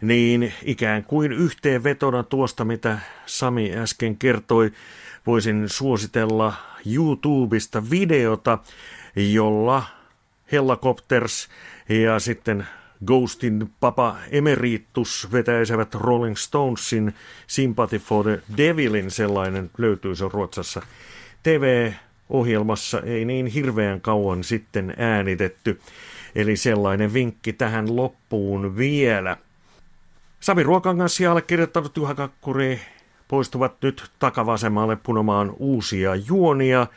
niin 0.02 0.54
ikään 0.63 1.04
kuin 1.04 1.32
yhteenvetona 1.32 2.23
tuosta, 2.23 2.65
mitä 2.65 2.99
Sami 3.26 3.76
äsken 3.76 4.17
kertoi, 4.17 4.71
voisin 5.28 5.69
suositella 5.69 6.54
YouTubesta 6.95 7.89
videota, 7.89 8.58
jolla 9.15 9.84
Hellacopters 10.52 11.49
ja 11.89 12.19
sitten 12.19 12.67
Ghostin 13.06 13.70
papa 13.80 14.16
Emeritus 14.32 15.28
vetäisivät 15.32 15.96
Rolling 15.96 16.36
Stonesin 16.36 17.13
Sympathy 17.48 18.00
for 18.00 18.26
the 18.26 18.42
Devilin, 18.58 19.12
sellainen 19.12 19.72
löytyy 19.78 20.16
se 20.16 20.26
Ruotsassa. 20.34 20.82
TV-ohjelmassa 21.44 23.02
ei 23.02 23.26
niin 23.26 23.46
hirveän 23.46 24.02
kauan 24.02 24.44
sitten 24.44 24.94
äänitetty, 24.98 25.80
eli 26.36 26.58
sellainen 26.58 27.13
vinkki 27.13 27.54
tähän 27.54 27.96
loppuun 27.96 28.78
vielä. 28.78 29.38
Sami 30.39 30.63
Ruokangas 30.63 31.20
ja 31.20 31.32
allekirjoittanut 31.32 31.98
Juha 31.98 32.16
Kakkuri 32.16 32.82
poistuvat 33.28 33.76
nyt 33.82 34.12
takavasemmalle 34.20 34.96
punomaan 34.96 35.54
uusia 35.58 36.16
juonia. 36.16 36.88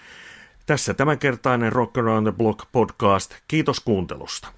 Tässä 0.66 0.94
tämänkertainen 0.94 1.72
Rock 1.72 1.98
Around 1.98 2.26
the 2.26 2.38
Block 2.38 2.66
podcast. 2.72 3.34
Kiitos 3.48 3.80
kuuntelusta. 3.80 4.55